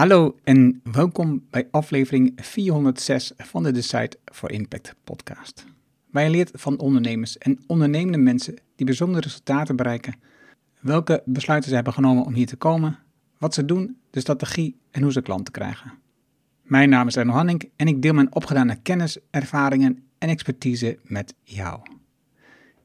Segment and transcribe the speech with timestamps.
[0.00, 5.66] Hallo en welkom bij aflevering 406 van de Decide for Impact podcast.
[6.12, 10.14] Je leert van ondernemers en ondernemende mensen die bijzondere resultaten bereiken,
[10.78, 12.98] welke besluiten ze hebben genomen om hier te komen,
[13.38, 15.92] wat ze doen, de strategie en hoe ze klanten krijgen.
[16.62, 21.34] Mijn naam is Erno Hanning en ik deel mijn opgedane kennis, ervaringen en expertise met
[21.42, 21.80] jou.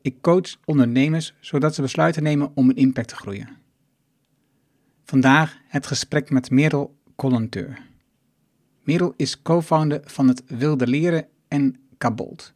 [0.02, 3.50] Ik coach ondernemers zodat ze besluiten nemen om een impact te groeien.
[5.04, 7.78] Vandaag het gesprek met Merel Collenteur.
[8.84, 12.54] Merel is co-founder van het Wilde Leren en Kabold.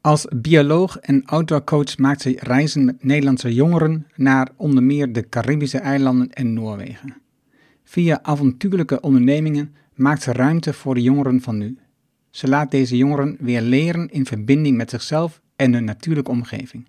[0.00, 5.78] Als bioloog en outdoorcoach maakt ze reizen met Nederlandse jongeren naar onder meer de Caribische
[5.78, 7.16] eilanden en Noorwegen.
[7.84, 11.78] Via avontuurlijke ondernemingen maakt ze ruimte voor de jongeren van nu.
[12.30, 16.88] Ze laat deze jongeren weer leren in verbinding met zichzelf en hun natuurlijke omgeving.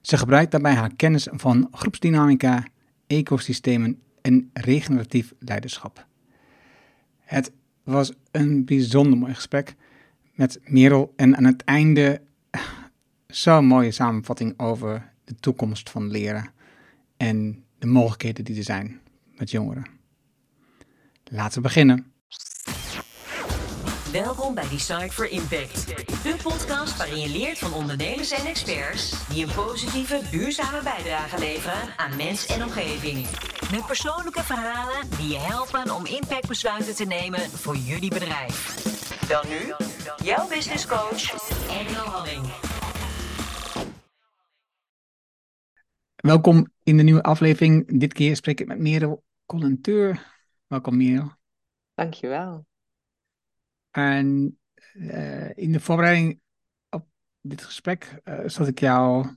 [0.00, 2.64] Ze gebruikt daarbij haar kennis van groepsdynamica,
[3.06, 6.06] ecosystemen en regeneratief leiderschap.
[7.24, 7.52] Het
[7.82, 9.74] was een bijzonder mooi gesprek
[10.34, 12.22] met Merel en aan het einde
[13.26, 16.50] zo'n mooie samenvatting over de toekomst van leren
[17.16, 19.00] en de mogelijkheden die er zijn
[19.36, 19.86] met jongeren.
[21.24, 22.12] Laten we beginnen.
[24.22, 25.86] Welkom bij Decide for Impact,
[26.22, 31.96] de podcast waarin je leert van ondernemers en experts die een positieve, duurzame bijdrage leveren
[31.96, 33.26] aan mens en omgeving.
[33.70, 38.56] Met persoonlijke verhalen die je helpen om impactbesluiten te nemen voor jullie bedrijf.
[39.28, 39.74] Dan nu,
[40.24, 41.22] jouw business coach,
[41.68, 42.44] Engel Halling.
[46.16, 47.98] Welkom in de nieuwe aflevering.
[48.00, 50.36] Dit keer spreek ik met Merel Collenteur.
[50.66, 51.32] Welkom Merel.
[51.94, 52.66] Dankjewel.
[53.94, 54.58] En
[54.94, 56.40] uh, in de voorbereiding
[56.88, 57.06] op
[57.40, 59.36] dit gesprek uh, zat ik jouw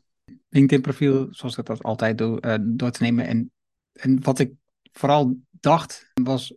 [0.49, 3.27] LinkedIn-profiel, zoals ik dat altijd doe, uh, door te nemen.
[3.27, 3.51] En,
[3.93, 4.53] en wat ik
[4.91, 6.55] vooral dacht was,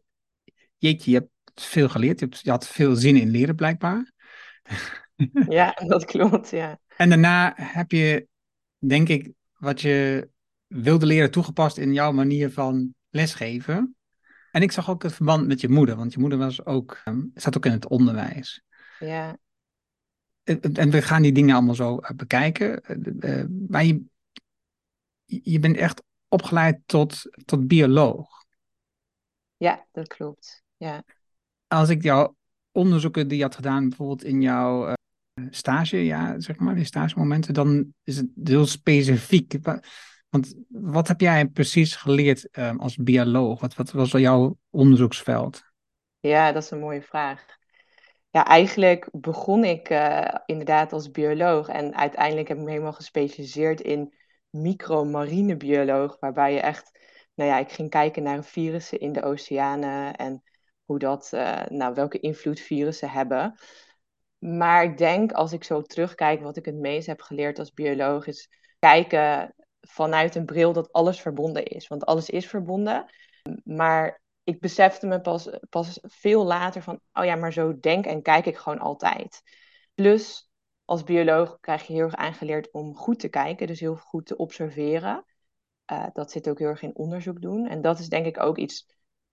[0.77, 2.19] jeetje, je hebt veel geleerd.
[2.21, 4.13] Je, hebt, je had veel zin in leren blijkbaar.
[5.49, 6.79] Ja, dat klopt, ja.
[6.97, 8.29] En daarna heb je,
[8.79, 10.29] denk ik, wat je
[10.67, 13.97] wilde leren toegepast in jouw manier van lesgeven.
[14.51, 17.31] En ik zag ook het verband met je moeder, want je moeder was ook, um,
[17.35, 18.63] zat ook in het onderwijs.
[18.99, 19.39] Ja.
[20.43, 22.83] En, en we gaan die dingen allemaal zo uh, bekijken.
[23.25, 24.03] Uh, maar je,
[25.25, 28.29] je bent echt opgeleid tot, tot bioloog.
[29.57, 30.63] Ja, dat klopt.
[30.77, 31.05] Ja.
[31.67, 32.37] Als ik jouw
[32.71, 34.95] onderzoeken die je had gedaan, bijvoorbeeld in jouw
[35.51, 39.59] stage, ja, zeg maar, die stagemomenten, dan is het heel specifiek.
[40.31, 43.61] Want wat heb jij precies geleerd um, als bioloog?
[43.61, 45.63] Wat, wat was jouw onderzoeksveld?
[46.21, 47.45] Ja, dat is een mooie vraag.
[48.31, 53.81] Ja, eigenlijk begon ik uh, inderdaad als bioloog en uiteindelijk heb ik me helemaal gespecialiseerd
[53.81, 54.15] in
[54.51, 56.99] micromarinebioloog, waarbij je echt,
[57.35, 60.43] nou ja, ik ging kijken naar virussen in de oceanen en
[60.85, 63.59] hoe dat, uh, nou, welke invloed virussen hebben.
[64.39, 68.27] Maar ik denk, als ik zo terugkijk, wat ik het meest heb geleerd als bioloog
[68.27, 68.49] is
[68.79, 71.89] kijken vanuit een bril dat alles verbonden is.
[71.89, 73.11] Want alles is verbonden.
[73.65, 78.23] Maar ik besefte me pas, pas veel later van, oh ja, maar zo denk en
[78.23, 79.43] kijk ik gewoon altijd.
[79.95, 80.51] Plus,
[80.85, 84.37] als bioloog krijg je heel erg aangeleerd om goed te kijken, dus heel goed te
[84.37, 85.25] observeren.
[85.93, 87.67] Uh, dat zit ook heel erg in onderzoek doen.
[87.67, 88.87] En dat is denk ik ook iets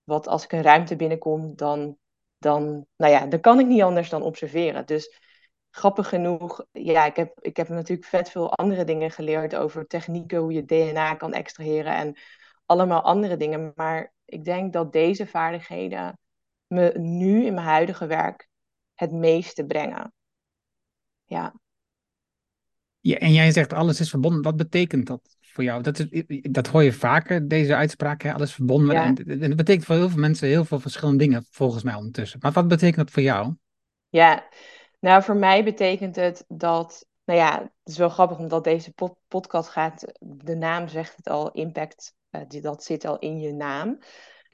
[0.03, 1.97] wat als ik een ruimte binnenkom, dan,
[2.37, 4.85] dan, nou ja, dan kan ik niet anders dan observeren.
[4.85, 5.19] Dus
[5.71, 10.39] grappig genoeg, ja, ik heb, ik heb natuurlijk vet veel andere dingen geleerd over technieken,
[10.39, 12.17] hoe je DNA kan extraheren en
[12.65, 13.71] allemaal andere dingen.
[13.75, 16.19] Maar ik denk dat deze vaardigheden
[16.67, 18.47] me nu in mijn huidige werk
[18.93, 20.13] het meeste brengen.
[21.25, 21.53] Ja.
[22.99, 24.41] ja en jij zegt alles is verbonden.
[24.41, 25.81] Wat betekent dat voor jou?
[25.81, 28.33] Dat, is, dat hoor je vaker, deze uitspraak, hè?
[28.33, 28.95] alles verbonden.
[28.95, 29.03] Ja.
[29.03, 32.39] En, en dat betekent voor heel veel mensen heel veel verschillende dingen, volgens mij ondertussen.
[32.41, 33.55] Maar wat betekent dat voor jou?
[34.09, 34.47] Ja,
[34.99, 39.17] nou, voor mij betekent het dat, nou ja, het is wel grappig omdat deze pod
[39.27, 43.53] podcast gaat, de naam zegt het al, impact, uh, die, dat zit al in je
[43.53, 43.99] naam.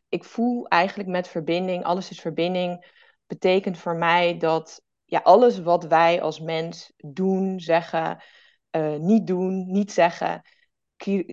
[0.10, 5.84] Ik voel eigenlijk met verbinding, alles is verbinding, betekent voor mij dat ja, alles wat
[5.84, 8.24] wij als mens doen, zeggen,
[8.72, 10.42] uh, niet doen, niet zeggen,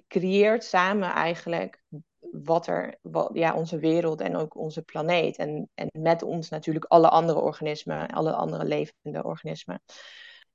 [0.08, 1.82] creëert samen eigenlijk
[2.30, 5.36] wat er, wat, ja, onze wereld en ook onze planeet.
[5.36, 9.82] En, en met ons natuurlijk alle andere organismen, alle andere levende organismen.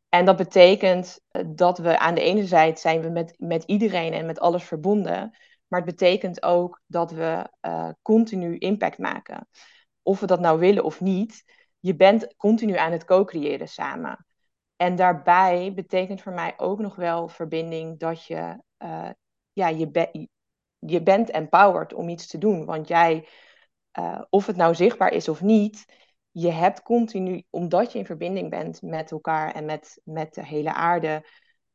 [0.10, 4.26] En dat betekent dat we aan de ene zijde zijn we met, met iedereen en
[4.26, 5.38] met alles verbonden.
[5.68, 9.48] Maar het betekent ook dat we uh, continu impact maken.
[10.02, 11.44] Of we dat nou willen of niet,
[11.80, 14.26] je bent continu aan het co-creëren samen.
[14.76, 19.10] En daarbij betekent voor mij ook nog wel verbinding dat je, uh,
[19.54, 20.30] ja, je,
[20.80, 22.66] je bent empowered om iets te doen.
[22.66, 23.28] Want jij
[24.00, 25.86] uh, of het nou zichtbaar is of niet,
[26.32, 30.74] je hebt continu, omdat je in verbinding bent met elkaar en met, met de hele
[30.74, 31.26] aarde,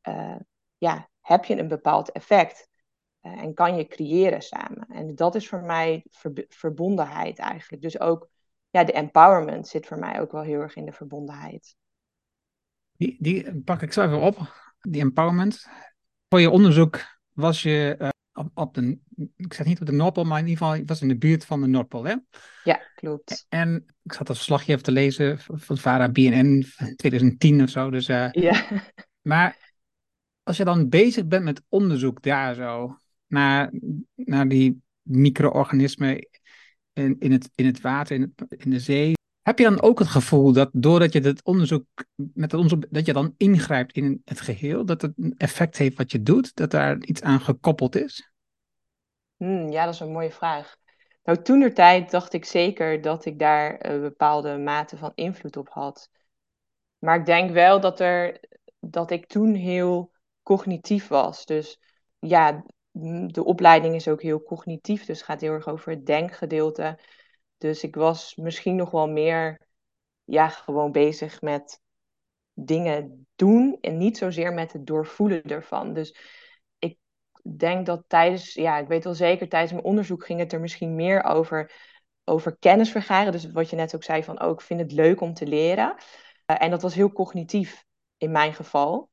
[0.07, 0.35] uh,
[0.77, 2.69] ja, heb je een bepaald effect.
[3.21, 4.87] Uh, en kan je creëren samen.
[4.87, 7.81] En dat is voor mij ver, verbondenheid eigenlijk.
[7.81, 8.29] Dus ook
[8.69, 11.75] ja, de empowerment zit voor mij ook wel heel erg in de verbondenheid.
[12.97, 14.37] Die, die pak ik zo even op,
[14.79, 15.67] die empowerment.
[16.29, 18.97] Voor je onderzoek was je op, op, de,
[19.35, 21.61] ik zeg niet op de Noordpool, maar in ieder geval was in de buurt van
[21.61, 22.15] de Noordpool, hè?
[22.63, 23.45] Ja, klopt.
[23.49, 27.89] En ik zat dat verslagje even te lezen van VARA BNN 2010 of zo.
[27.89, 28.65] Dus, uh, ja.
[29.21, 29.73] Maar
[30.43, 32.97] als je dan bezig bent met onderzoek daar zo,
[33.27, 33.73] naar,
[34.15, 36.27] naar die micro-organismen
[36.93, 39.13] in, in, het, in het water, in, in de zee,
[39.51, 43.05] heb je dan ook het gevoel dat doordat je het onderzoek, met het onderzoek, dat
[43.05, 46.71] je dan ingrijpt in het geheel, dat het een effect heeft wat je doet, dat
[46.71, 48.31] daar iets aan gekoppeld is?
[49.37, 50.75] Hmm, ja, dat is een mooie vraag.
[51.23, 55.57] Nou, toen de tijd dacht ik zeker dat ik daar een bepaalde mate van invloed
[55.57, 56.09] op had.
[56.99, 58.39] Maar ik denk wel dat, er,
[58.79, 60.11] dat ik toen heel
[60.43, 61.45] cognitief was.
[61.45, 61.79] Dus
[62.19, 62.65] ja,
[63.27, 66.99] de opleiding is ook heel cognitief, dus het gaat heel erg over het denkgedeelte.
[67.61, 69.59] Dus ik was misschien nog wel meer,
[70.23, 71.81] ja, gewoon bezig met
[72.53, 75.93] dingen doen en niet zozeer met het doorvoelen ervan.
[75.93, 76.15] Dus
[76.79, 76.97] ik
[77.57, 80.95] denk dat tijdens, ja, ik weet wel zeker, tijdens mijn onderzoek ging het er misschien
[80.95, 81.71] meer over,
[82.23, 83.31] over kennis vergaren.
[83.31, 85.95] Dus wat je net ook zei van, oh, ik vind het leuk om te leren.
[86.45, 87.85] Uh, en dat was heel cognitief
[88.17, 89.09] in mijn geval.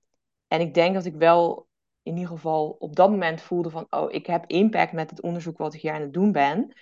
[0.47, 1.69] En ik denk dat ik wel
[2.03, 5.59] in ieder geval op dat moment voelde van, oh, ik heb impact met het onderzoek
[5.59, 6.73] wat ik hier aan het doen ben.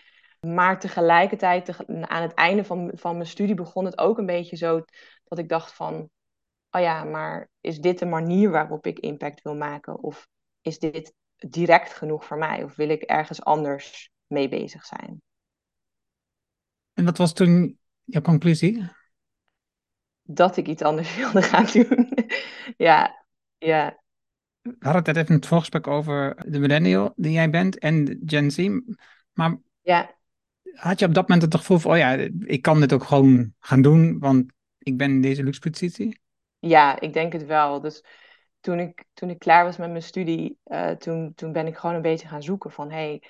[0.41, 4.85] Maar tegelijkertijd, aan het einde van, van mijn studie, begon het ook een beetje zo
[5.25, 6.11] dat ik dacht van,
[6.71, 10.03] oh ja, maar is dit de manier waarop ik impact wil maken?
[10.03, 10.29] Of
[10.61, 12.65] is dit direct genoeg voor mij?
[12.65, 15.23] Of wil ik ergens anders mee bezig zijn?
[16.93, 18.91] En wat was toen jouw conclusie?
[20.23, 22.13] Dat ik iets anders wilde gaan doen.
[22.77, 23.25] ja,
[23.59, 24.05] ja.
[24.61, 28.51] We hadden het even in het voorgesprek over de millennial die jij bent en Gen
[28.51, 28.69] Z.
[29.33, 30.16] Maar ja.
[30.77, 33.55] Had je op dat moment het gevoel van, oh ja, ik kan dit ook gewoon
[33.59, 36.21] gaan doen, want ik ben in deze luxe positie?
[36.59, 37.81] Ja, ik denk het wel.
[37.81, 38.05] Dus
[38.61, 41.97] toen ik, toen ik klaar was met mijn studie, uh, toen, toen ben ik gewoon
[41.97, 43.23] een beetje gaan zoeken van, hey,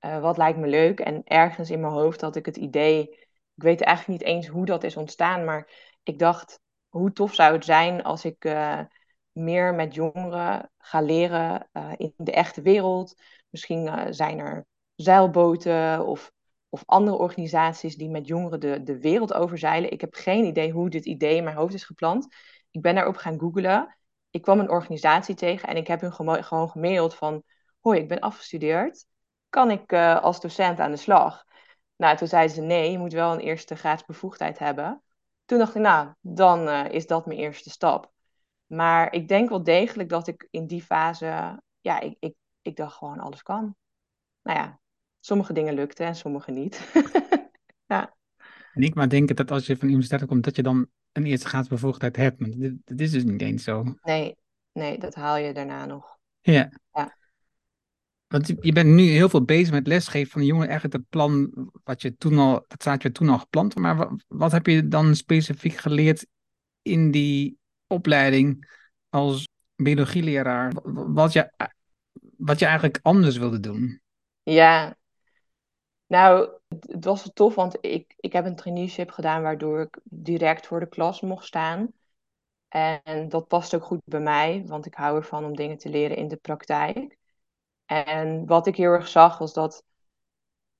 [0.00, 1.00] uh, wat lijkt me leuk?
[1.00, 3.00] En ergens in mijn hoofd had ik het idee,
[3.54, 5.68] ik weet eigenlijk niet eens hoe dat is ontstaan, maar
[6.02, 8.80] ik dacht, hoe tof zou het zijn als ik uh,
[9.32, 13.14] meer met jongeren ga leren in de echte wereld.
[13.48, 16.32] Misschien zijn er zeilboten of,
[16.70, 19.92] of andere organisaties die met jongeren de, de wereld overzeilen.
[19.92, 22.34] Ik heb geen idee hoe dit idee in mijn hoofd is geplant.
[22.70, 23.96] Ik ben daarop gaan googlen.
[24.30, 27.42] Ik kwam een organisatie tegen en ik heb hun gewoon gemaild van...
[27.80, 29.06] Hoi, ik ben afgestudeerd.
[29.48, 31.44] Kan ik uh, als docent aan de slag?
[31.96, 35.02] Nou, toen zeiden ze nee, je moet wel een eerste graad bevoegdheid hebben.
[35.44, 38.12] Toen dacht ik, nou, dan uh, is dat mijn eerste stap.
[38.66, 42.96] Maar ik denk wel degelijk dat ik in die fase, ja, ik, ik, ik dacht
[42.96, 43.76] gewoon alles kan.
[44.42, 44.80] Nou ja,
[45.20, 46.92] sommige dingen lukten en sommige niet.
[47.86, 48.14] ja.
[48.72, 51.26] En ik maar denken dat als je van de universiteit komt, dat je dan een
[51.26, 52.40] eerste graadsbevoegdheid hebt.
[52.40, 52.50] Maar
[52.84, 53.94] dat is dus niet eens zo.
[54.02, 54.36] Nee,
[54.72, 56.18] nee, dat haal je daarna nog.
[56.40, 56.70] Ja.
[56.92, 57.18] ja.
[58.26, 60.68] Want je bent nu heel veel bezig met lesgeven van de jongen.
[60.68, 61.50] Eigenlijk het plan
[61.84, 63.74] wat je toen al, dat staat je toen al gepland.
[63.74, 66.26] Maar wat, wat heb je dan specifiek geleerd
[66.82, 68.68] in die opleiding
[69.08, 70.72] als biologieleraar?
[70.92, 71.52] Wat je,
[72.36, 74.00] wat je eigenlijk anders wilde doen?
[74.42, 74.96] Ja,
[76.10, 80.66] nou, het was wel tof, want ik, ik heb een traineeship gedaan waardoor ik direct
[80.66, 81.92] voor de klas mocht staan.
[82.68, 86.16] En dat past ook goed bij mij, want ik hou ervan om dingen te leren
[86.16, 87.18] in de praktijk.
[87.86, 89.84] En wat ik heel erg zag was dat,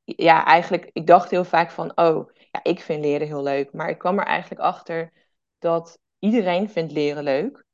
[0.05, 3.73] ja, eigenlijk, ik dacht heel vaak van, oh, ja, ik vind leren heel leuk.
[3.73, 5.13] Maar ik kwam er eigenlijk achter
[5.59, 7.65] dat iedereen vindt leren leuk.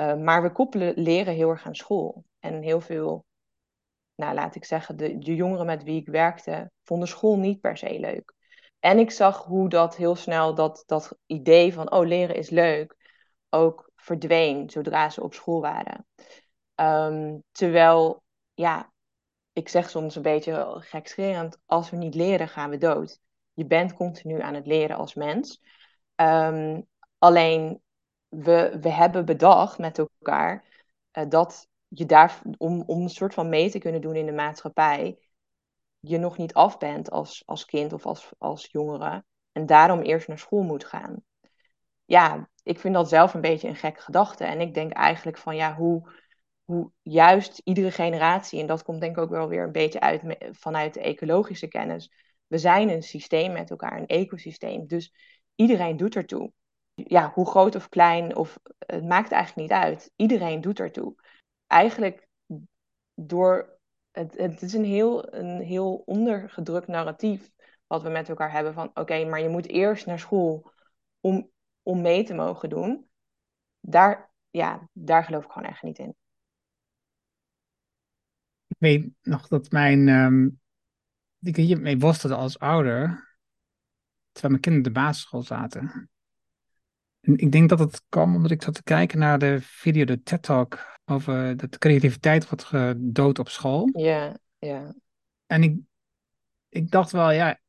[0.00, 2.24] Uh, maar we koppelen leren heel erg aan school.
[2.38, 3.24] En heel veel
[4.14, 7.76] nou laat ik zeggen, de, de jongeren met wie ik werkte, vonden school niet per
[7.76, 8.34] se leuk.
[8.80, 12.96] En ik zag hoe dat heel snel, dat, dat idee van, oh, leren is leuk,
[13.48, 16.06] ook verdween zodra ze op school waren.
[16.74, 18.22] Um, terwijl,
[18.54, 18.92] ja,
[19.52, 23.20] ik zeg soms een beetje gekscherend, als we niet leren, gaan we dood.
[23.52, 25.60] Je bent continu aan het leren als mens.
[26.16, 26.86] Um,
[27.18, 27.82] alleen,
[28.28, 30.64] we, we hebben bedacht met elkaar
[31.12, 34.32] uh, dat je daar, om, om een soort van mee te kunnen doen in de
[34.32, 35.18] maatschappij,
[36.00, 39.24] je nog niet af bent als, als kind of als, als jongere.
[39.52, 41.22] En daarom eerst naar school moet gaan.
[42.04, 44.44] Ja, ik vind dat zelf een beetje een gekke gedachte.
[44.44, 46.12] En ik denk eigenlijk van ja, hoe,
[46.64, 50.22] hoe juist iedere generatie, en dat komt denk ik ook wel weer een beetje uit
[50.50, 52.12] vanuit de ecologische kennis,
[52.46, 54.86] we zijn een systeem met elkaar, een ecosysteem.
[54.86, 55.14] Dus
[55.54, 56.52] iedereen doet ertoe.
[56.94, 60.12] Ja, hoe groot of klein, of, het maakt eigenlijk niet uit.
[60.16, 61.14] Iedereen doet ertoe.
[61.66, 62.28] Eigenlijk
[63.14, 63.72] door.
[64.10, 67.50] Het, het is een heel, een heel ondergedrukt narratief
[67.86, 70.72] wat we met elkaar hebben van oké, maar je moet eerst naar school
[71.20, 71.50] om,
[71.82, 73.08] om mee te mogen doen.
[73.80, 76.14] Daar, ja, daar geloof ik gewoon echt niet in.
[78.66, 80.60] Ik weet nog dat mijn, um,
[81.40, 83.06] ik hiermee worstelde als ouder,
[84.32, 86.10] terwijl mijn kinderen de basisschool zaten.
[87.24, 90.22] En ik denk dat het kwam omdat ik zat te kijken naar de video, de
[90.22, 93.90] TED Talk, over dat creativiteit wordt gedood op school.
[93.92, 94.94] Ja, ja.
[95.46, 95.76] En ik,
[96.68, 97.60] ik dacht wel, ja,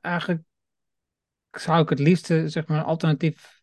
[0.00, 0.42] eigenlijk
[1.50, 3.60] zou ik het liefste zeg maar, een alternatief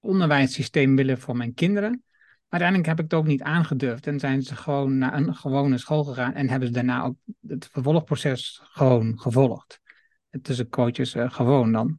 [0.00, 1.90] onderwijssysteem willen voor mijn kinderen.
[2.48, 4.06] Maar uiteindelijk heb ik het ook niet aangedurfd.
[4.06, 7.68] En zijn ze gewoon naar een gewone school gegaan en hebben ze daarna ook het
[7.72, 9.80] vervolgproces gewoon gevolgd.
[10.42, 11.98] Tussen coaches uh, gewoon dan.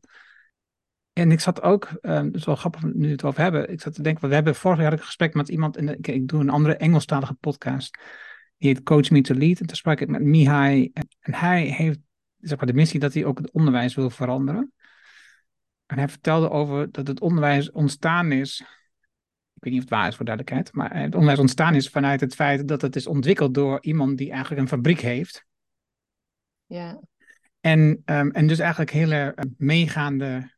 [1.17, 3.93] En ik zat ook, uh, het is wel grappig nu het over hebben, ik zat
[3.93, 6.50] te denken, we hebben vorig jaar een gesprek met iemand, in ik, ik doe een
[6.50, 7.98] andere Engelstalige podcast,
[8.57, 9.60] die heet Coach Me to Lead.
[9.60, 12.00] En toen sprak ik met Mihai en, en hij heeft
[12.39, 14.74] zeg maar, de missie dat hij ook het onderwijs wil veranderen.
[15.86, 18.60] En hij vertelde over dat het onderwijs ontstaan is.
[19.53, 22.22] Ik weet niet of het waar is voor duidelijkheid, maar het onderwijs ontstaan is vanuit
[22.22, 25.45] het feit dat het is ontwikkeld door iemand die eigenlijk een fabriek heeft.
[26.65, 27.01] Ja.
[27.60, 30.53] En, um, en dus eigenlijk hele uh, meegaande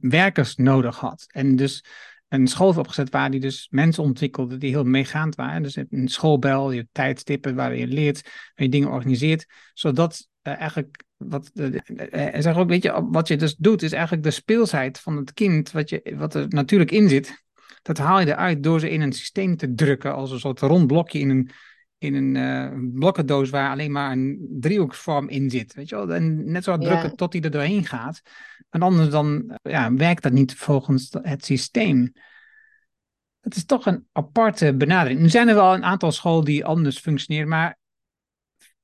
[0.00, 1.24] werkers nodig had.
[1.28, 1.84] En dus
[2.28, 5.62] een school opgezet waar die dus mensen ontwikkelde die heel meegaand waren.
[5.62, 11.04] Dus een schoolbel, je tijdstippen waar je leert, waar je dingen organiseert, zodat uh, eigenlijk
[11.16, 11.80] wat, uh,
[12.38, 15.70] zeg ook, weet je, wat je dus doet, is eigenlijk de speelsheid van het kind,
[15.70, 17.44] wat, je, wat er natuurlijk in zit,
[17.82, 20.86] dat haal je eruit door ze in een systeem te drukken, als een soort rond
[20.86, 21.50] blokje in een,
[22.04, 25.74] in een uh, blokkendoos waar alleen maar een driehoeksvorm in zit.
[25.74, 26.14] Weet je wel?
[26.14, 27.14] En net zo hard drukken ja.
[27.14, 28.22] tot hij er doorheen gaat.
[28.70, 32.12] En anders dan ja, werkt dat niet volgens het systeem.
[33.40, 35.20] Het is toch een aparte benadering.
[35.20, 37.78] Nu zijn er wel een aantal scholen die anders functioneren, maar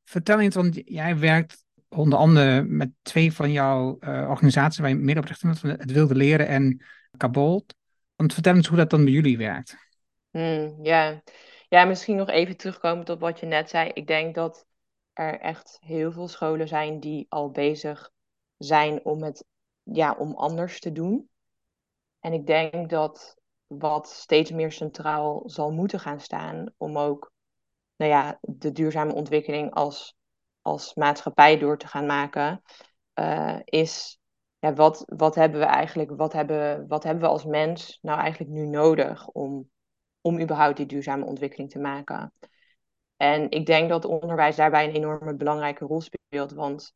[0.04, 4.94] vertel eens, want jij werkt onder andere met twee van jouw uh, organisaties waar je
[4.94, 6.82] medeoprichter bent, van het Wilde Leren en
[7.16, 7.74] Kabolt.
[8.16, 9.76] Want vertel eens hoe dat dan bij jullie werkt.
[10.30, 11.22] Hmm, ja.
[11.70, 13.88] Ja, misschien nog even terugkomen op wat je net zei.
[13.88, 14.66] Ik denk dat
[15.12, 18.10] er echt heel veel scholen zijn die al bezig
[18.56, 19.44] zijn om het
[19.82, 21.30] ja, om anders te doen.
[22.20, 23.36] En ik denk dat
[23.66, 27.32] wat steeds meer centraal zal moeten gaan staan om ook
[27.96, 30.18] nou ja, de duurzame ontwikkeling als
[30.62, 32.62] als maatschappij door te gaan maken,
[33.14, 34.20] uh, is
[34.58, 38.50] ja, wat, wat hebben we eigenlijk, wat hebben, wat hebben we als mens nou eigenlijk
[38.50, 39.70] nu nodig om,
[40.20, 42.32] om überhaupt die duurzame ontwikkeling te maken?
[43.16, 46.94] En ik denk dat onderwijs daarbij een enorme belangrijke rol speelt, want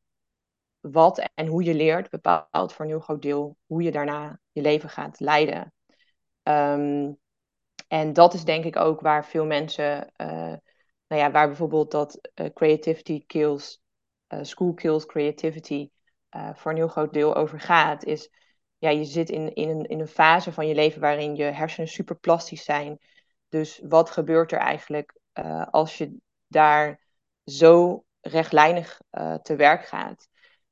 [0.80, 4.60] wat en hoe je leert bepaalt voor een heel groot deel hoe je daarna je
[4.60, 5.72] leven gaat leiden.
[6.42, 7.18] Um,
[7.88, 10.54] en dat is denk ik ook waar veel mensen uh,
[11.06, 13.80] nou ja, waar bijvoorbeeld dat uh, creativity kills,
[14.28, 15.88] uh, school kills creativity,
[16.54, 18.30] voor een heel groot deel over gaat, is
[18.78, 21.88] ja, je zit in, in, een, in een fase van je leven waarin je hersenen
[21.88, 22.98] super plastisch zijn.
[23.54, 25.18] Dus wat gebeurt er eigenlijk
[25.70, 27.00] als je daar
[27.44, 29.00] zo rechtlijnig
[29.42, 30.28] te werk gaat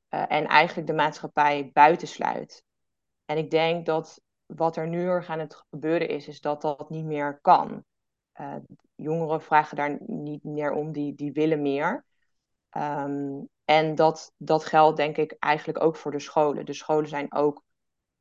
[0.08, 2.64] en eigenlijk de maatschappij buitensluit?
[3.24, 6.90] En ik denk dat wat er nu erg aan het gebeuren is, is dat dat
[6.90, 7.84] niet meer kan.
[8.94, 12.04] Jongeren vragen daar niet meer om, die, die willen meer.
[12.76, 16.64] Um, en dat, dat geldt denk ik eigenlijk ook voor de scholen.
[16.64, 17.62] De scholen zijn ook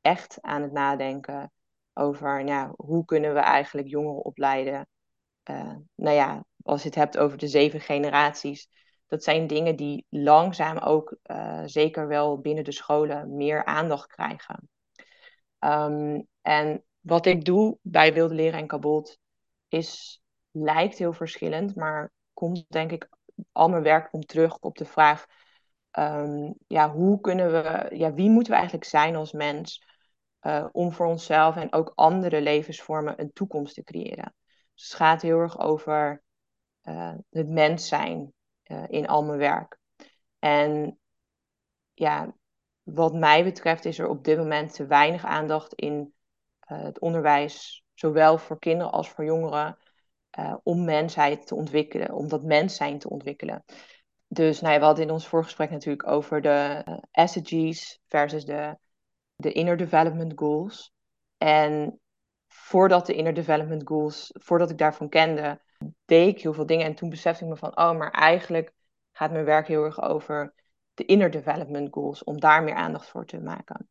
[0.00, 1.52] echt aan het nadenken
[1.94, 4.88] over nou, hoe kunnen we eigenlijk jongeren opleiden.
[5.50, 8.68] Uh, nou ja, als je het hebt over de zeven generaties.
[9.06, 14.68] Dat zijn dingen die langzaam ook uh, zeker wel binnen de scholen meer aandacht krijgen.
[15.58, 19.18] Um, en wat ik doe bij Wilde Leren en Kabolt
[19.68, 23.08] is lijkt heel verschillend, maar komt denk ik
[23.52, 25.26] al mijn werk komt terug op de vraag:
[25.98, 29.84] um, ja, hoe kunnen we, ja, wie moeten we eigenlijk zijn als mens
[30.42, 34.34] uh, om voor onszelf en ook andere levensvormen een toekomst te creëren?
[34.74, 36.22] Dus het gaat heel erg over
[36.82, 38.32] uh, het mens zijn
[38.64, 39.78] uh, in al mijn werk.
[40.38, 40.98] En
[41.92, 42.34] ja,
[42.82, 46.14] wat mij betreft is er op dit moment te weinig aandacht in
[46.60, 49.78] het onderwijs, zowel voor kinderen als voor jongeren,
[50.62, 53.64] om mensheid te ontwikkelen, om dat mens zijn te ontwikkelen.
[54.26, 58.76] Dus nou ja, we hadden in ons voorgesprek natuurlijk over de SDG's versus de,
[59.42, 60.92] de Inner Development Goals.
[61.38, 62.00] En
[62.46, 65.60] voordat de Inner Development Goals, voordat ik daarvan kende,
[66.04, 66.86] deed ik heel veel dingen.
[66.86, 68.72] En toen besefte ik me van, oh, maar eigenlijk
[69.12, 70.54] gaat mijn werk heel erg over
[70.94, 73.88] de inner development goals, om daar meer aandacht voor te maken.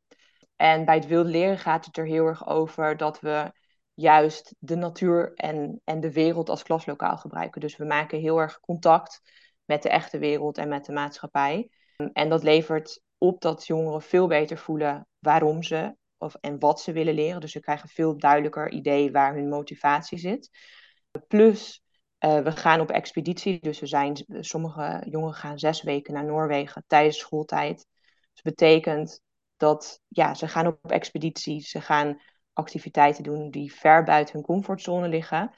[0.56, 3.52] En bij het wilde leren gaat het er heel erg over dat we
[3.94, 7.62] juist de natuur en, en de wereld als klaslokaal gebruiken.
[7.62, 9.22] Dus we maken heel erg contact
[9.66, 11.70] met de echte wereld en met de maatschappij.
[12.14, 16.92] En dat levert op dat jongeren veel beter voelen waarom ze of, en wat ze
[16.92, 17.42] willen leren.
[17.42, 20.50] Dus ze krijgen een veel duidelijker idee waar hun motivatie zit.
[21.28, 21.84] Plus,
[22.20, 23.60] uh, we gaan op expeditie.
[23.60, 27.76] Dus we zijn, sommige jongeren gaan zes weken naar Noorwegen tijdens schooltijd.
[28.34, 29.22] Dus dat betekent
[29.58, 31.62] dat ja, ze gaan op expeditie.
[31.62, 32.22] Ze gaan
[32.54, 35.52] activiteiten doen die ver buiten hun comfortzone liggen.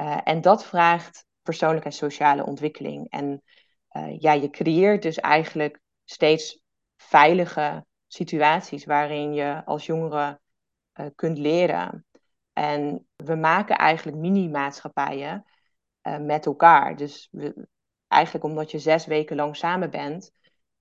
[0.00, 3.10] Uh, en dat vraagt persoonlijke en sociale ontwikkeling.
[3.10, 3.42] En
[3.92, 6.62] uh, ja, je creëert dus eigenlijk steeds
[6.96, 10.40] veilige situaties waarin je als jongere
[11.00, 12.06] uh, kunt leren.
[12.52, 15.44] En we maken eigenlijk mini-maatschappijen
[16.02, 16.96] uh, met elkaar.
[16.96, 17.66] Dus we,
[18.08, 20.30] eigenlijk omdat je zes weken lang samen bent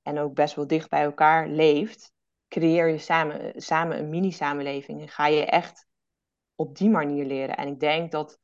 [0.01, 2.13] en ook best wel dicht bij elkaar leeft,
[2.47, 5.85] creëer je samen, samen een mini-samenleving en ga je echt
[6.55, 7.57] op die manier leren.
[7.57, 8.39] En ik denk dat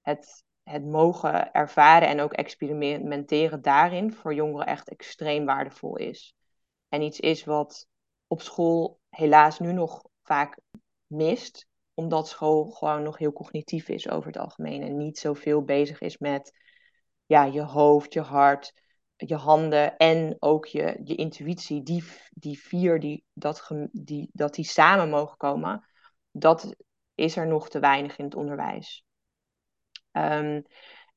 [0.00, 6.34] het, het mogen ervaren en ook experimenteren daarin voor jongeren echt extreem waardevol is.
[6.88, 7.88] En iets is wat
[8.26, 10.58] op school helaas nu nog vaak
[11.06, 16.00] mist, omdat school gewoon nog heel cognitief is over het algemeen en niet zoveel bezig
[16.00, 16.58] is met
[17.26, 18.72] ja, je hoofd, je hart,
[19.16, 21.82] je handen en ook je, je intuïtie.
[21.82, 25.88] Die, die vier, die, dat, die, dat die samen mogen komen,
[26.30, 26.74] dat
[27.14, 29.04] is er nog te weinig in het onderwijs.
[30.12, 30.62] Um,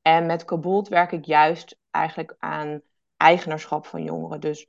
[0.02, 2.82] en met Kabolt werk ik juist eigenlijk aan
[3.16, 4.40] eigenaarschap van jongeren.
[4.40, 4.68] Dus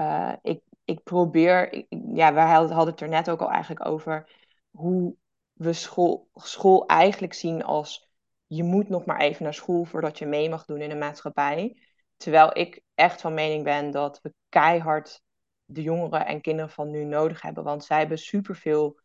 [0.00, 4.30] uh, ik, ik probeer, ja, we hadden het er net ook al eigenlijk over
[4.70, 5.16] hoe
[5.52, 8.10] we school, school eigenlijk zien als
[8.46, 11.76] je moet nog maar even naar school voordat je mee mag doen in de maatschappij.
[12.16, 15.22] Terwijl ik echt van mening ben dat we keihard
[15.64, 17.64] de jongeren en kinderen van nu nodig hebben.
[17.64, 19.00] Want zij hebben superveel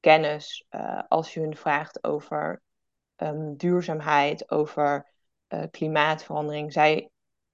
[0.00, 2.62] kennis uh, als je hun vraagt over
[3.16, 5.12] um, duurzaamheid, over
[5.48, 6.72] uh, klimaatverandering.
[6.72, 7.10] Zij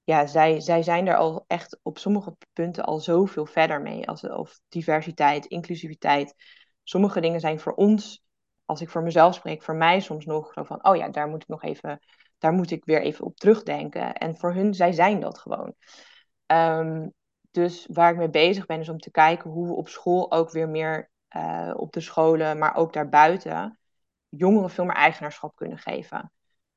[0.07, 4.09] ja, zij, zij zijn er al echt op sommige punten al zoveel verder mee.
[4.09, 6.35] Als, of diversiteit, inclusiviteit.
[6.83, 8.25] Sommige dingen zijn voor ons,
[8.65, 11.43] als ik voor mezelf spreek, voor mij soms nog zo van, oh ja, daar moet
[11.43, 11.99] ik nog even,
[12.39, 14.13] daar moet ik weer even op terugdenken.
[14.13, 15.75] En voor hun, zij zijn dat gewoon.
[16.47, 17.13] Um,
[17.51, 20.51] dus waar ik mee bezig ben, is om te kijken hoe we op school ook
[20.51, 23.79] weer meer uh, op de scholen, maar ook daarbuiten,
[24.29, 26.33] jongeren veel meer eigenaarschap kunnen geven.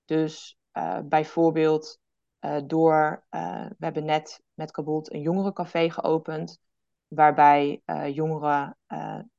[0.05, 1.99] Dus uh, bijvoorbeeld
[2.41, 6.59] uh, door, uh, we hebben net met Kabolt een jongerencafé geopend,
[7.07, 8.77] waarbij uh, jongeren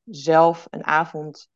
[0.03, 1.49] zelf een avond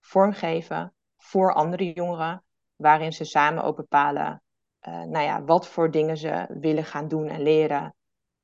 [0.00, 2.44] vormgeven voor andere jongeren,
[2.76, 4.42] waarin ze samen ook bepalen
[4.80, 7.94] nou ja, wat voor dingen ze willen gaan doen en leren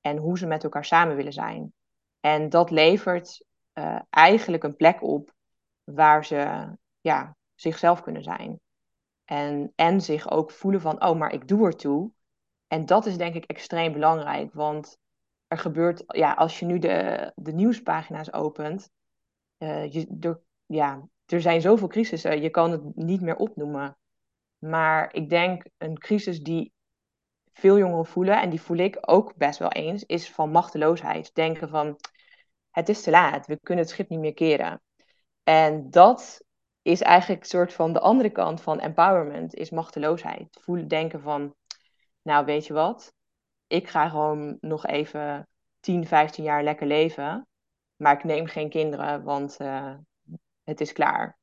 [0.00, 1.72] en hoe ze met elkaar samen willen zijn.
[2.20, 3.44] En dat levert
[4.10, 5.34] eigenlijk een plek op
[5.84, 6.68] waar ze
[7.00, 8.60] ja, zichzelf kunnen zijn.
[9.24, 12.12] En, en zich ook voelen van, oh, maar ik doe ertoe.
[12.66, 14.52] En dat is denk ik extreem belangrijk.
[14.52, 14.98] Want
[15.46, 18.90] er gebeurt, ja, als je nu de, de nieuwspagina's opent,
[19.58, 23.96] uh, je, ja, er zijn zoveel crisissen, je kan het niet meer opnoemen.
[24.58, 26.72] Maar ik denk een crisis die
[27.52, 31.34] veel jongeren voelen, en die voel ik ook best wel eens, is van machteloosheid.
[31.34, 31.98] Denken van,
[32.70, 34.82] het is te laat, we kunnen het schip niet meer keren.
[35.42, 36.44] En dat
[36.82, 40.58] is eigenlijk een soort van de andere kant van empowerment, is machteloosheid.
[40.60, 41.54] Voelen, denken van,
[42.22, 43.14] nou weet je wat,
[43.66, 45.48] ik ga gewoon nog even
[45.80, 47.46] 10, 15 jaar lekker leven,
[47.96, 49.94] maar ik neem geen kinderen, want uh,
[50.62, 51.38] het is klaar.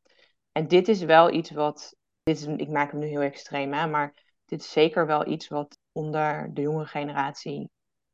[0.52, 3.88] En dit is wel iets wat, dit is, ik maak hem nu heel extreem, hè,
[3.88, 4.14] maar
[4.46, 7.70] dit is zeker wel iets wat onder de jonge generatie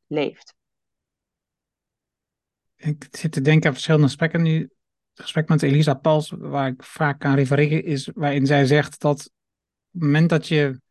[0.07, 0.55] leeft.
[2.75, 4.69] Ik zit te denken aan verschillende aspecten nu
[5.21, 9.31] gesprek met Elisa Pals, waar ik vaak aan refereer, is waarin zij zegt dat op
[9.91, 10.81] het moment dat je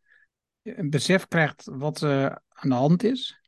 [0.63, 3.39] een besef krijgt wat uh, aan de hand is.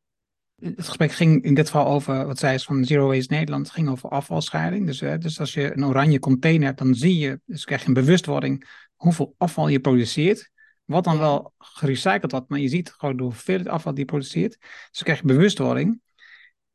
[0.55, 3.89] Het gesprek ging in dit geval over, wat zij is van Zero Waste Nederland, ging
[3.89, 4.85] over afvalscheiding.
[4.85, 7.87] Dus, uh, dus als je een oranje container hebt, dan zie je, dus krijg je
[7.87, 10.51] een bewustwording hoeveel afval je produceert.
[10.85, 14.57] Wat dan wel gerecycled wordt, maar je ziet gewoon de hoeveelheid afval die je produceert.
[14.59, 16.01] Dus dan krijg je bewustwording.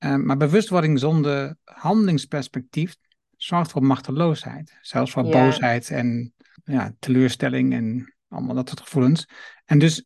[0.04, 2.96] Uh, maar bewustwording zonder handelingsperspectief,
[3.42, 4.78] zorgt voor machteloosheid.
[4.81, 6.33] Zelfs voor boosheid en
[6.64, 9.28] ja, teleurstelling en allemaal dat soort gevoelens.
[9.64, 10.05] En dus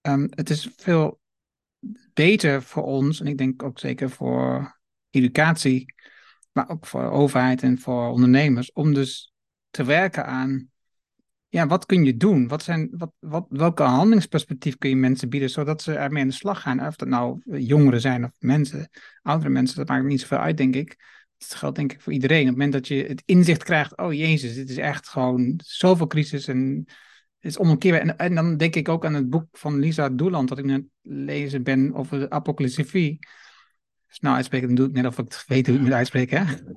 [0.00, 1.20] um, het is veel
[2.12, 4.78] beter voor ons, en ik denk ook zeker voor
[5.10, 5.94] educatie,
[6.52, 9.32] maar ook voor overheid en voor ondernemers, om dus
[9.70, 10.70] te werken aan
[11.48, 12.48] ja, wat kun je doen?
[12.48, 16.34] Wat zijn, wat, wat, welke handelingsperspectief kun je mensen bieden zodat ze ermee aan de
[16.34, 16.86] slag gaan?
[16.86, 18.90] Of dat nou jongeren zijn of mensen,
[19.22, 20.96] oudere mensen, dat maakt niet zoveel uit, denk ik.
[21.38, 22.40] Dat geldt denk ik voor iedereen.
[22.40, 26.06] Op het moment dat je het inzicht krijgt, oh jezus, dit is echt gewoon zoveel
[26.06, 26.84] crisis en
[27.38, 27.80] het is.
[27.80, 30.84] En, en dan denk ik ook aan het boek van Lisa Doeland, dat ik net
[31.02, 33.18] lezen ben over de apocalypsefie.
[34.08, 36.46] Dus nou uitspreken, dan doe ik net of ik weet hoe ik moet uitspreken.
[36.46, 36.54] Hè?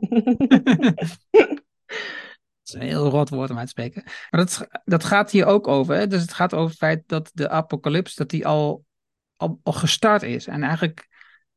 [2.74, 4.04] is een heel rot woord om uit te spreken.
[4.04, 5.96] Maar dat, dat gaat hier ook over.
[5.96, 6.08] Hè?
[6.08, 8.86] Dus het gaat over het feit dat de apocalyps dat die al,
[9.36, 10.48] al, al gestart is.
[10.48, 11.08] En eigenlijk,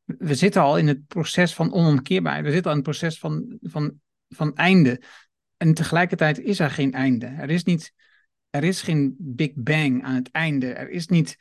[0.04, 2.42] we zitten al in het proces van onomkeerbaar.
[2.42, 5.00] We zitten al in het proces van, van, van einde.
[5.56, 7.26] En tegelijkertijd is er geen einde.
[7.26, 7.92] Er is, niet,
[8.50, 10.72] er is geen Big Bang aan het einde.
[10.72, 11.36] Er is niet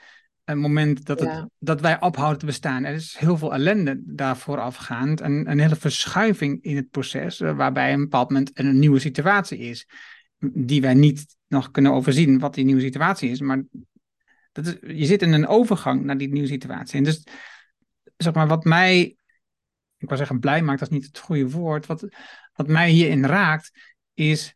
[0.45, 2.84] een moment dat, het, dat wij ophouden te bestaan.
[2.84, 5.21] Er is heel veel ellende daarvoor afgaand.
[5.21, 9.60] En een hele verschuiving in het proces, uh, waarbij een bepaald moment een nieuwe situatie
[9.60, 9.88] is.
[10.39, 13.41] Die wij niet nog kunnen overzien wat die nieuwe situatie is.
[13.41, 13.63] Maar
[14.52, 16.97] dat is, je zit in een overgang naar die nieuwe situatie.
[16.97, 17.23] En dus,
[18.23, 18.99] zeg maar, wat mij,
[19.97, 21.86] ik wou zeggen blij maakt, dat is niet het goede woord.
[21.86, 22.07] Wat,
[22.53, 24.55] wat mij hierin raakt, is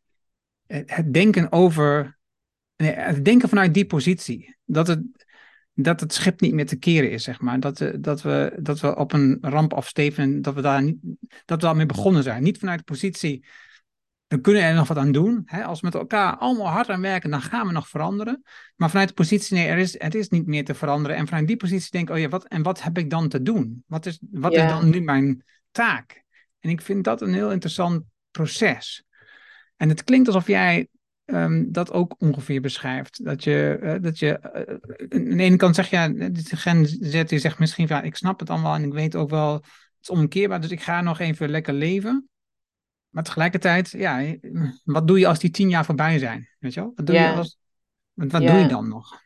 [0.67, 2.17] het denken over,
[2.75, 4.57] het denken vanuit die positie.
[4.65, 5.01] Dat het,
[5.73, 7.59] dat het schip niet meer te keren is, zeg maar.
[7.59, 10.97] Dat, dat, we, dat we op een ramp afsteven dat we daar niet,
[11.45, 12.43] dat we daarmee begonnen zijn.
[12.43, 13.45] Niet vanuit de positie,
[14.27, 15.41] dan kunnen we er nog wat aan doen.
[15.45, 15.63] Hè?
[15.63, 18.43] Als we met elkaar allemaal hard aan werken, dan gaan we nog veranderen.
[18.75, 21.17] Maar vanuit de positie, nee, er is, het is niet meer te veranderen.
[21.17, 23.41] En vanuit die positie denk ik, oh ja, wat, en wat heb ik dan te
[23.41, 23.83] doen?
[23.87, 26.23] Wat is, wat is dan nu mijn taak?
[26.59, 29.03] En ik vind dat een heel interessant proces.
[29.75, 30.87] En het klinkt alsof jij
[31.27, 33.25] Ehm, dat ook ongeveer beschrijft.
[33.25, 37.23] Dat je, uh, dat je uh, aan de ene kant zeg je, ja, Gen Z
[37.23, 39.63] die zegt misschien van, ik snap het allemaal en ik weet ook wel, het
[40.01, 42.29] is omkeerbaar, dus ik ga nog even lekker leven.
[43.17, 44.35] Maar tegelijkertijd, ja,
[44.83, 46.49] wat doe je als die tien jaar voorbij zijn?
[46.59, 46.91] Weet je wel?
[46.95, 47.57] Wat doe, je, als,
[48.13, 49.21] wat, wat doe je dan nog?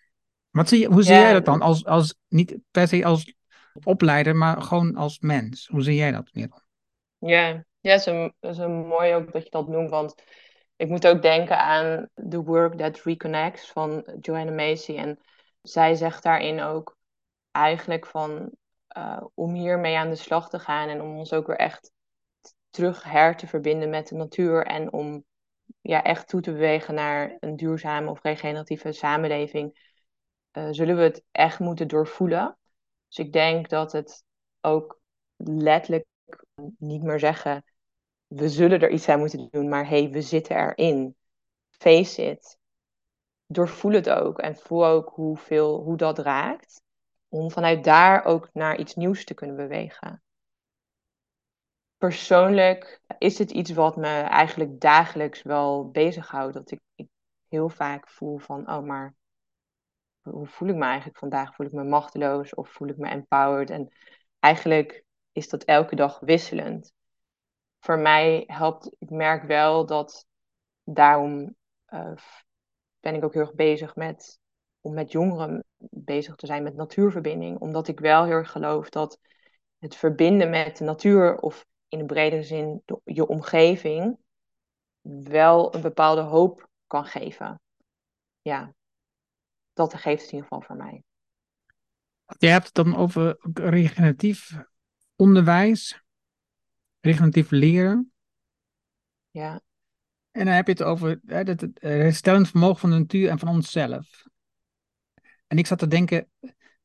[0.49, 1.62] Wat zie hoe zie jij dat dan?
[1.62, 3.36] Als, als, niet per se als
[3.84, 5.67] opleider, maar gewoon als mens.
[5.67, 6.62] Hoe zie jij dat, Merel?
[7.17, 7.47] Ja,
[7.80, 10.23] ja het, is een, het is een mooi ook dat je dat noemt, want
[10.75, 14.95] ik moet ook denken aan The Work That Reconnects van Joanna Macy.
[14.95, 15.19] En
[15.62, 16.97] zij zegt daarin ook
[17.51, 18.51] eigenlijk van
[18.97, 21.91] uh, om hiermee aan de slag te gaan en om ons ook weer echt
[22.72, 25.26] terug her te verbinden met de natuur en om
[25.82, 29.96] ja, echt toe te bewegen naar een duurzame of regeneratieve samenleving,
[30.54, 32.58] uh, zullen we het echt moeten doorvoelen.
[33.08, 34.24] Dus ik denk dat het
[34.62, 35.00] ook
[35.36, 36.06] letterlijk
[36.78, 37.64] niet meer zeggen
[38.36, 41.16] we zullen er iets aan moeten doen, maar hey, we zitten erin.
[41.70, 42.58] Face it.
[43.46, 46.82] Doorvoel het ook en voel ook hoeveel, hoe dat raakt.
[47.28, 50.24] Om vanuit daar ook naar iets nieuws te kunnen bewegen.
[52.02, 56.54] Persoonlijk is het iets wat me eigenlijk dagelijks wel bezighoudt.
[56.54, 57.08] Dat ik,
[57.48, 59.16] heel vaak voel van, oh maar
[60.22, 61.56] hoe voel ik me eigenlijk vandaag?
[61.56, 63.70] Voel ik me machteloos of voel ik me empowered?
[63.70, 63.94] En
[64.40, 66.94] eigenlijk is dat elke dag wisselend
[67.80, 70.26] voor mij helpt, ik merk wel dat
[70.84, 71.56] daarom
[71.90, 72.14] uh,
[73.00, 74.40] ben ik ook heel erg bezig met
[74.82, 77.60] om met jongeren bezig te zijn met natuurverbinding.
[77.60, 79.20] Omdat ik wel heel erg geloof dat
[79.78, 84.17] het verbinden met de natuur of in een bredere zin de, je omgeving
[85.23, 87.62] wel een bepaalde hoop kan geven.
[88.41, 88.73] Ja,
[89.73, 91.04] dat geeft het in ieder geval voor mij.
[92.38, 94.58] Je hebt het dan over regeneratief
[95.15, 96.01] onderwijs
[97.01, 98.12] regeneratief leren.
[99.32, 99.62] Ja.
[100.32, 103.39] En dan heb je het over hè, het, het herstellend vermogen van de natuur en
[103.39, 104.25] van onszelf.
[105.47, 106.30] En ik zat te denken,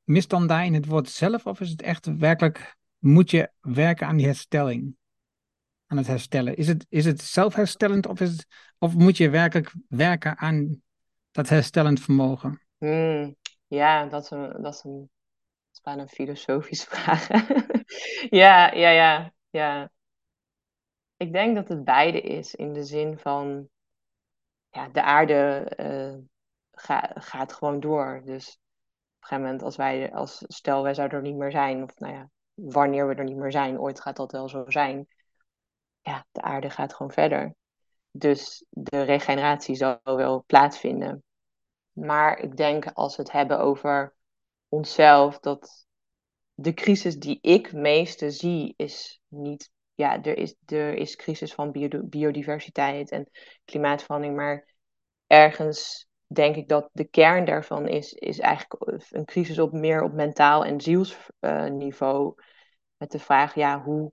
[0.04, 4.06] mist dan daar in het woord zelf of is het echt werkelijk, moet je werken
[4.06, 4.96] aan die herstelling?
[5.86, 6.56] Aan het herstellen.
[6.56, 8.46] Is het, is het zelfherstellend of, is het,
[8.78, 10.82] of moet je werkelijk werken aan
[11.30, 12.62] dat herstellend vermogen?
[12.78, 15.10] Hmm, ja, dat is, een, dat, is een,
[15.82, 17.28] dat een filosofische vraag.
[18.30, 19.90] ja, ja, ja, ja.
[21.16, 23.68] Ik denk dat het beide is in de zin van
[24.70, 26.14] ja, de aarde uh,
[27.14, 28.22] gaat gewoon door.
[28.24, 31.82] Dus op een gegeven moment, als wij, als stel wij zouden er niet meer zijn,
[31.82, 35.08] of nou ja, wanneer we er niet meer zijn, ooit gaat dat wel zo zijn.
[36.00, 37.54] Ja, de aarde gaat gewoon verder.
[38.10, 41.22] Dus de regeneratie zal wel plaatsvinden.
[41.92, 44.14] Maar ik denk als we het hebben over
[44.68, 45.86] onszelf, dat
[46.54, 51.72] de crisis die ik meeste zie, is niet ja, er is, er is crisis van
[52.08, 53.30] biodiversiteit en
[53.64, 54.74] klimaatverandering, maar
[55.26, 60.12] ergens denk ik dat de kern daarvan is, is eigenlijk een crisis op meer op
[60.12, 62.34] mentaal en zielsniveau.
[62.96, 64.12] met de vraag, ja, hoe,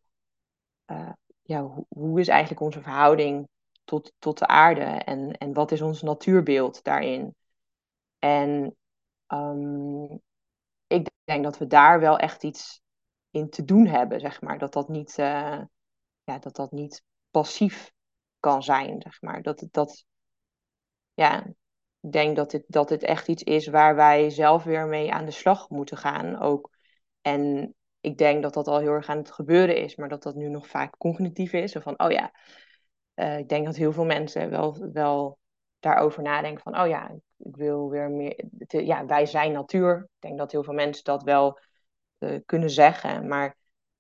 [0.92, 3.48] uh, ja, hoe, hoe, is eigenlijk onze verhouding
[3.84, 7.36] tot, tot de aarde en, en wat is ons natuurbeeld daarin.
[8.20, 8.76] En
[9.28, 10.18] ehm,
[10.88, 12.82] ik denk dat we daar wel echt iets
[13.30, 14.58] in te doen hebben, zeg maar.
[14.58, 15.62] Dat dat niet, uh,
[16.24, 17.92] ja, dat dat niet passief
[18.40, 19.42] kan zijn, zeg maar.
[19.42, 20.06] Dat, dat,
[21.14, 21.54] ja,
[22.12, 25.32] denk dat dit, dat dit echt iets is waar wij zelf weer mee aan de
[25.32, 26.40] slag moeten gaan.
[26.40, 26.70] Ook.
[27.22, 30.36] En ik denk dat dat al heel erg aan het gebeuren is, maar dat dat
[30.36, 31.72] nu nog vaak cognitief is.
[31.72, 32.34] Van, oh ja,
[33.16, 35.38] uh, ik denk dat heel veel mensen wel, wel
[35.80, 39.98] daarover nadenken van, oh ja, ik wil weer meer, ja, wij zijn natuur.
[39.98, 41.60] Ik denk dat heel veel mensen dat wel
[42.20, 43.58] uh, kunnen zeggen, maar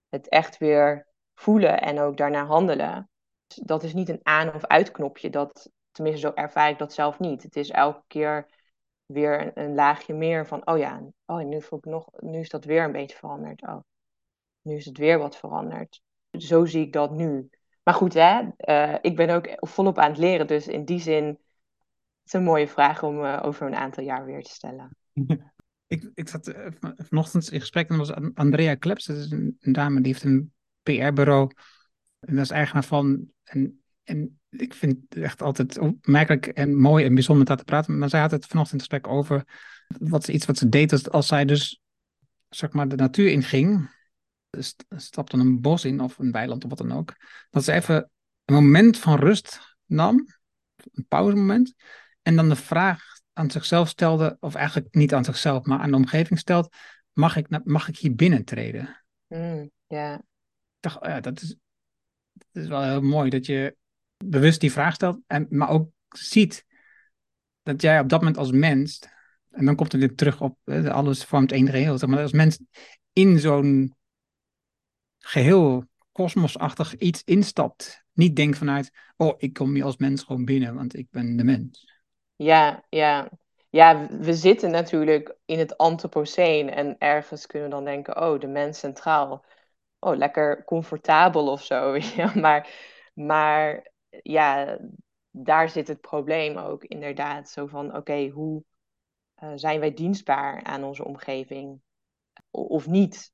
[0.10, 3.10] het echt weer voelen en ook daarna handelen,
[3.48, 5.30] dat is niet een aan- of uitknopje.
[5.30, 7.44] Dat, tenminste, zo ervaar ik dat zelf niet.
[7.44, 8.46] Het is elke keer
[9.06, 12.50] weer een, een, laagje meer van, oh ja, oh, nu, voel ik nog, nu is
[12.50, 13.62] dat weer een beetje veranderd.
[13.62, 13.80] Oh,
[14.62, 16.02] nu is het weer wat veranderd.
[16.32, 17.50] Zo zie ik dat nu.
[17.84, 21.26] Maar goed, hè, uh, ik ben ook volop aan het leren, dus in die zin
[21.26, 24.98] het is een mooie vraag om uh, over een aantal jaar weer te stellen.
[25.88, 29.58] ik, ik zat uh, vanochtend in gesprek en dat was Andrea Kleps, dat is een,
[29.60, 30.54] een dame die heeft een
[30.84, 31.52] PR-bureau
[32.20, 33.32] en dat is eigenaar van.
[33.44, 37.64] En, en ik vind het echt altijd opmerkelijk en mooi en bijzonder met haar te
[37.64, 37.98] praten.
[37.98, 39.44] Maar zij had het vanochtend in gesprek over
[40.00, 41.82] wat, iets wat ze deed als, als zij dus
[42.50, 43.92] zeg maar, de natuur inging.
[44.90, 47.16] Stapte een bos in of een weiland of wat dan ook.
[47.50, 48.10] Dat ze even
[48.46, 50.28] een moment van rust nam.
[50.92, 51.74] Een pauzemoment.
[52.22, 55.98] En dan de vraag aan zichzelf stelde, of eigenlijk niet aan zichzelf, maar aan de
[55.98, 56.76] omgeving stelt:
[57.14, 59.04] mag ik, mag ik hier binnentreden?
[59.28, 60.14] Mm, yeah.
[60.14, 61.56] Ik dacht, oh ja, dat is,
[62.32, 63.76] dat is wel heel mooi dat je
[64.30, 66.66] bewust die vraag stelt, en, maar ook ziet
[67.64, 69.02] dat jij op dat moment als mens,
[69.52, 70.58] en dan komt het weer terug op
[70.88, 72.60] alles vormt één geheel, zeg maar als mens
[73.14, 73.96] in zo'n
[75.20, 78.04] geheel kosmosachtig iets instapt.
[78.14, 81.44] Niet denkt vanuit, oh, ik kom hier als mens gewoon binnen, want ik ben de
[81.44, 81.92] mens.
[82.36, 83.30] Ja, ja.
[83.70, 88.48] Ja, we zitten natuurlijk in het Anthropoceen en ergens kunnen we dan denken, oh, de
[88.48, 89.46] mens centraal.
[90.00, 91.98] Oh, lekker comfortabel of zo.
[92.36, 92.70] maar,
[93.14, 94.78] maar ja,
[95.30, 97.50] daar zit het probleem ook inderdaad.
[97.50, 98.64] Zo van, oké, hoe
[99.44, 101.82] uh, zijn wij dienstbaar aan onze omgeving
[102.52, 103.32] of niet?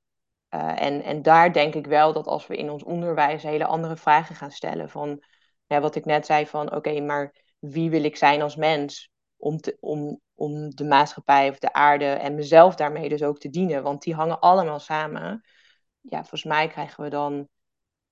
[0.49, 3.97] Uh, en, en daar denk ik wel dat als we in ons onderwijs hele andere
[3.97, 4.89] vragen gaan stellen.
[4.89, 5.23] Van
[5.65, 9.11] ja, wat ik net zei van oké, maar wie wil ik zijn als mens?
[9.37, 13.49] Om, te, om, om de maatschappij of de aarde en mezelf daarmee dus ook te
[13.49, 13.83] dienen.
[13.83, 15.41] Want die hangen allemaal samen.
[16.01, 17.47] Ja, volgens mij krijgen we dan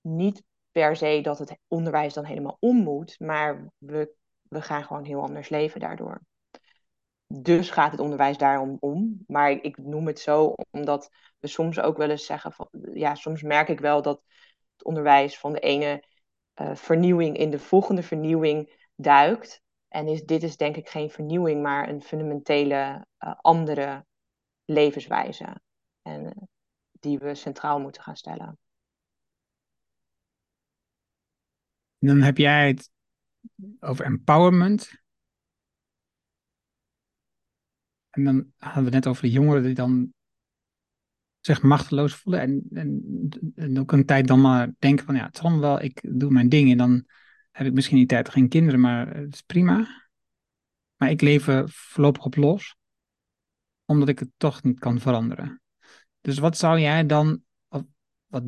[0.00, 0.42] niet
[0.78, 3.20] per se dat het onderwijs dan helemaal om moet.
[3.20, 6.20] Maar we, we gaan gewoon heel anders leven daardoor.
[7.26, 9.24] Dus gaat het onderwijs daarom om.
[9.26, 13.42] Maar ik noem het zo omdat we soms ook wel eens zeggen van ja, soms
[13.42, 14.22] merk ik wel dat
[14.76, 16.04] het onderwijs van de ene
[16.60, 19.62] uh, vernieuwing in de volgende vernieuwing duikt.
[19.88, 24.06] En is, dit is denk ik geen vernieuwing, maar een fundamentele uh, andere
[24.64, 25.60] levenswijze.
[26.02, 26.30] En uh,
[26.92, 28.58] die we centraal moeten gaan stellen.
[31.98, 32.90] Dan heb jij het
[33.80, 34.90] over empowerment.
[38.10, 40.12] En dan hadden we net over de jongeren die dan
[41.40, 42.40] zich machteloos voelen.
[42.40, 43.02] En, en,
[43.54, 46.48] en ook een tijd dan maar denken van ja, het zal wel, ik doe mijn
[46.48, 46.70] ding.
[46.70, 47.06] En dan
[47.50, 50.06] heb ik misschien die tijd geen kinderen, maar het is prima.
[50.96, 52.76] Maar ik leef er voorlopig op los,
[53.84, 55.62] omdat ik het toch niet kan veranderen.
[56.20, 57.42] Dus wat zou jij dan,
[58.26, 58.44] wat,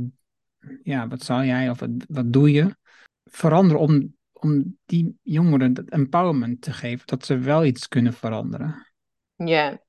[0.82, 2.76] ja, wat zou jij of wat, wat doe je
[3.30, 8.86] veranderen om, om die jongeren dat empowerment te geven, dat ze wel iets kunnen veranderen?
[9.36, 9.80] Ja,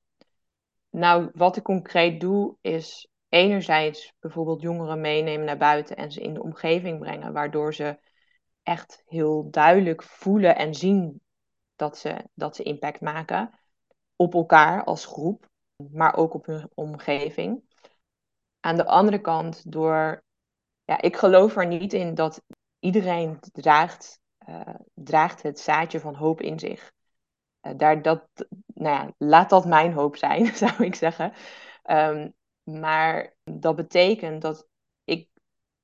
[0.90, 6.34] nou wat ik concreet doe is enerzijds bijvoorbeeld jongeren meenemen naar buiten en ze in
[6.34, 7.98] de omgeving brengen, waardoor ze
[8.62, 11.20] echt heel duidelijk voelen en zien
[11.76, 13.50] dat ze, dat ze impact maken
[14.16, 15.48] op elkaar als groep,
[15.90, 17.62] maar ook op hun omgeving.
[18.60, 20.24] Aan de andere kant door,
[20.84, 22.42] ja, ik geloof er niet in dat
[22.82, 24.60] iedereen draagt, uh,
[24.94, 26.92] draagt het zaadje van hoop in zich.
[27.62, 28.28] Uh, daar, dat,
[28.66, 31.32] nou ja, laat dat mijn hoop zijn, zou ik zeggen.
[31.90, 34.68] Um, maar dat betekent dat
[35.04, 35.28] ik,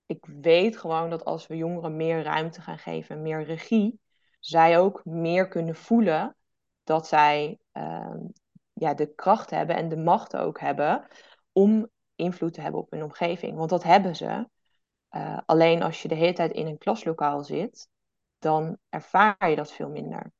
[0.06, 4.00] ik weet gewoon dat als we jongeren meer ruimte gaan geven, meer regie,
[4.40, 6.36] zij ook meer kunnen voelen
[6.84, 8.14] dat zij uh,
[8.72, 11.06] ja, de kracht hebben en de macht ook hebben
[11.52, 13.56] om invloed te hebben op hun omgeving.
[13.56, 14.48] Want dat hebben ze.
[15.18, 17.88] Uh, alleen als je de hele tijd in een klaslokaal zit,
[18.38, 20.32] dan ervaar je dat veel minder.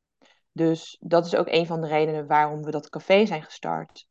[0.53, 4.07] Dus dat is ook een van de redenen waarom we dat café zijn gestart.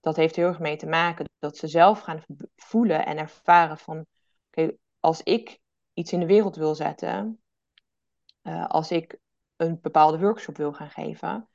[0.00, 2.22] Dat heeft heel erg mee te maken dat ze zelf gaan
[2.56, 4.06] voelen en ervaren van,
[4.46, 5.58] oké, als ik
[5.92, 7.42] iets in de wereld wil zetten,
[8.42, 9.18] uh, als ik
[9.56, 11.48] een bepaalde workshop wil gaan geven,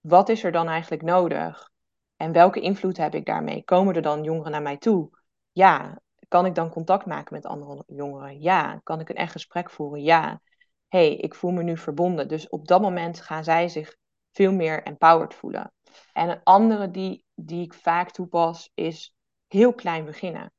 [0.00, 1.70] wat is er dan eigenlijk nodig?
[2.16, 3.64] En welke invloed heb ik daarmee?
[3.64, 5.10] Komen er dan jongeren naar mij toe?
[5.52, 6.02] Ja.
[6.34, 8.40] Kan ik dan contact maken met andere jongeren?
[8.40, 8.80] Ja.
[8.82, 10.02] Kan ik een echt gesprek voeren?
[10.02, 10.40] Ja.
[10.88, 12.28] hey, ik voel me nu verbonden.
[12.28, 13.96] Dus op dat moment gaan zij zich
[14.32, 15.72] veel meer empowered voelen.
[16.12, 19.14] En een andere die, die ik vaak toepas is
[19.46, 20.52] heel klein beginnen.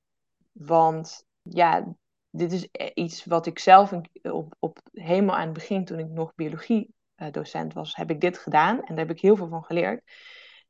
[0.51, 1.95] Want ja,
[2.29, 6.35] dit is iets wat ik zelf op, op, helemaal aan het begin, toen ik nog
[6.35, 8.77] biologie-docent was, heb ik dit gedaan.
[8.83, 10.11] En daar heb ik heel veel van geleerd.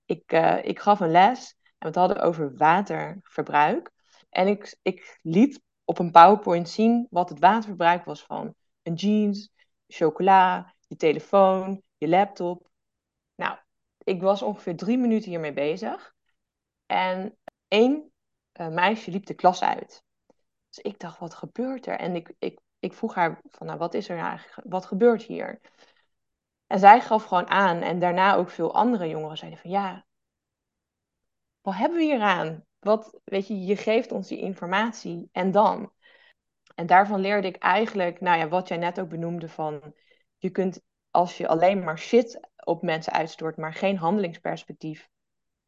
[0.05, 3.93] Ik, uh, ik gaf een les en we hadden over waterverbruik.
[4.35, 9.51] En ik, ik liet op een PowerPoint zien wat het waterverbruik was van een jeans,
[9.87, 12.69] chocola, je telefoon, je laptop.
[13.35, 13.57] Nou,
[14.03, 16.13] ik was ongeveer drie minuten hiermee bezig.
[16.85, 18.11] En één
[18.53, 20.03] uh, meisje liep de klas uit.
[20.69, 21.99] Dus ik dacht, wat gebeurt er?
[21.99, 24.67] En ik, ik, ik vroeg haar van, nou, wat is er eigenlijk?
[24.69, 25.61] Wat gebeurt hier?
[26.67, 30.05] En zij gaf gewoon aan, en daarna ook veel andere jongeren zeiden van, ja,
[31.61, 32.65] wat hebben we hier aan?
[32.85, 35.91] Wat, weet je, je geeft ons die informatie en dan?
[36.75, 39.93] En daarvan leerde ik eigenlijk, nou ja, wat jij net ook benoemde van,
[40.37, 45.09] je kunt als je alleen maar shit op mensen uitstort, maar geen handelingsperspectief,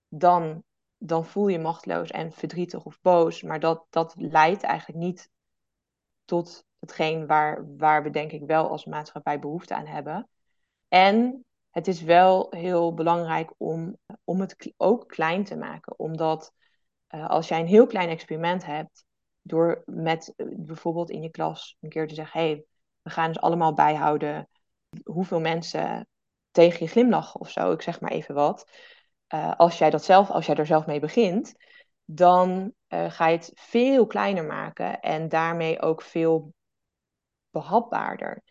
[0.08, 0.63] dan
[0.97, 3.41] dan voel je machteloos en verdrietig of boos.
[3.41, 5.30] Maar dat, dat leidt eigenlijk niet
[6.25, 10.30] tot hetgeen waar, waar we denk ik wel als maatschappij behoefte aan hebben.
[10.88, 15.99] En het is wel heel belangrijk om, om het ook klein te maken.
[15.99, 16.53] Omdat
[17.10, 19.06] uh, als jij een heel klein experiment hebt,
[19.41, 22.65] door met uh, bijvoorbeeld in je klas een keer te zeggen: hey,
[23.02, 24.50] we gaan dus allemaal bijhouden
[25.04, 26.08] hoeveel mensen
[26.52, 28.72] tegen je glimlachen of zo, ik zeg maar even wat.
[29.34, 31.56] Uh, als jij dat zelf, als jij er zelf mee begint,
[32.06, 36.54] dan ga je het veel kleiner maken en daarmee ook veel
[37.50, 38.43] behapbaarder.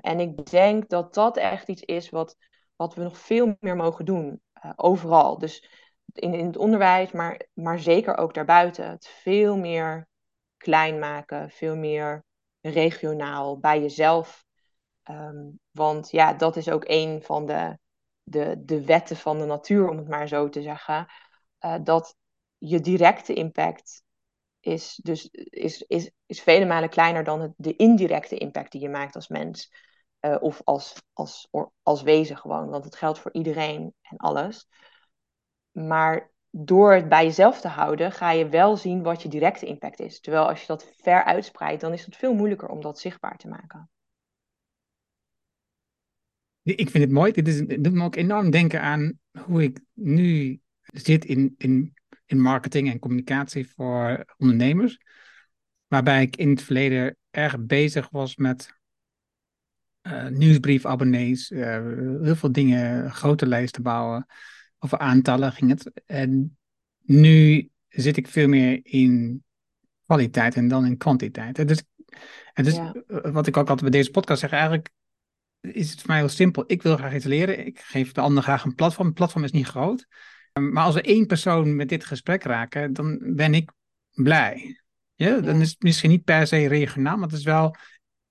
[0.00, 2.36] En ik denk dat dat echt iets is wat,
[2.76, 4.40] wat we nog veel meer mogen doen,
[4.76, 5.38] overal.
[5.38, 5.81] Dus
[6.12, 8.90] in, in het onderwijs, maar, maar zeker ook daarbuiten.
[8.90, 10.08] Het veel meer
[10.56, 12.24] klein maken, veel meer
[12.60, 14.44] regionaal bij jezelf.
[15.10, 17.78] Um, want ja, dat is ook een van de
[18.22, 21.06] de, de wetten van de natuur, om het maar zo te zeggen,
[21.60, 22.16] uh, dat
[22.58, 24.02] je directe impact
[24.60, 28.88] is, dus, is, is, is vele malen kleiner dan het, de indirecte impact die je
[28.88, 29.72] maakt als mens.
[30.20, 31.48] Uh, of als, als,
[31.82, 34.68] als wezen gewoon, want het geldt voor iedereen en alles.
[35.72, 40.00] Maar door het bij jezelf te houden, ga je wel zien wat je directe impact
[40.00, 40.20] is.
[40.20, 43.48] Terwijl als je dat ver uitspreidt, dan is het veel moeilijker om dat zichtbaar te
[43.48, 43.90] maken.
[46.62, 47.32] Ik vind het mooi.
[47.32, 51.94] Dit, is, doet me ook enorm denken aan hoe ik nu zit in, in,
[52.26, 54.98] in marketing en communicatie voor ondernemers.
[55.86, 58.80] Waarbij ik in het verleden erg bezig was met
[60.02, 61.62] uh, nieuwsbriefabonnees, uh,
[62.22, 64.26] heel veel dingen, grote lijsten bouwen.
[64.84, 66.02] Over aantallen ging het.
[66.06, 66.58] En
[67.00, 69.44] nu zit ik veel meer in
[70.04, 71.58] kwaliteit en dan in kwantiteit.
[71.58, 71.82] En dus,
[72.52, 72.94] en dus ja.
[73.06, 74.90] wat ik ook altijd bij deze podcast zeg, eigenlijk
[75.60, 76.64] is het voor mij heel simpel.
[76.66, 77.66] Ik wil graag iets leren.
[77.66, 79.06] Ik geef de ander graag een platform.
[79.06, 80.06] Het platform is niet groot.
[80.52, 83.72] Ehm, maar als we één persoon met dit gesprek raken, dan ben ik
[84.12, 84.80] blij.
[85.14, 87.76] Ja, dan is het misschien niet per se regionaal, maar het is wel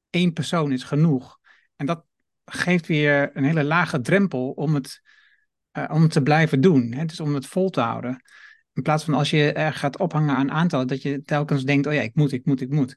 [0.10, 1.40] één persoon is genoeg.
[1.76, 2.06] En dat
[2.46, 5.02] geeft weer een hele lage drempel om het,
[5.78, 6.94] uh, om het te blijven doen.
[6.94, 7.06] Hè?
[7.06, 8.24] Dus om het vol te houden.
[8.74, 11.94] In plaats van als je er gaat ophangen aan aantallen, dat je telkens denkt, oh
[11.94, 12.96] ja, ik moet, ik moet, ik moet.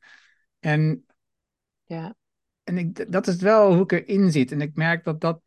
[0.61, 1.05] En
[1.85, 2.15] ja
[2.65, 4.53] en ik, dat is wel hoe ik erin zit.
[4.53, 5.41] En ik merk dat dat.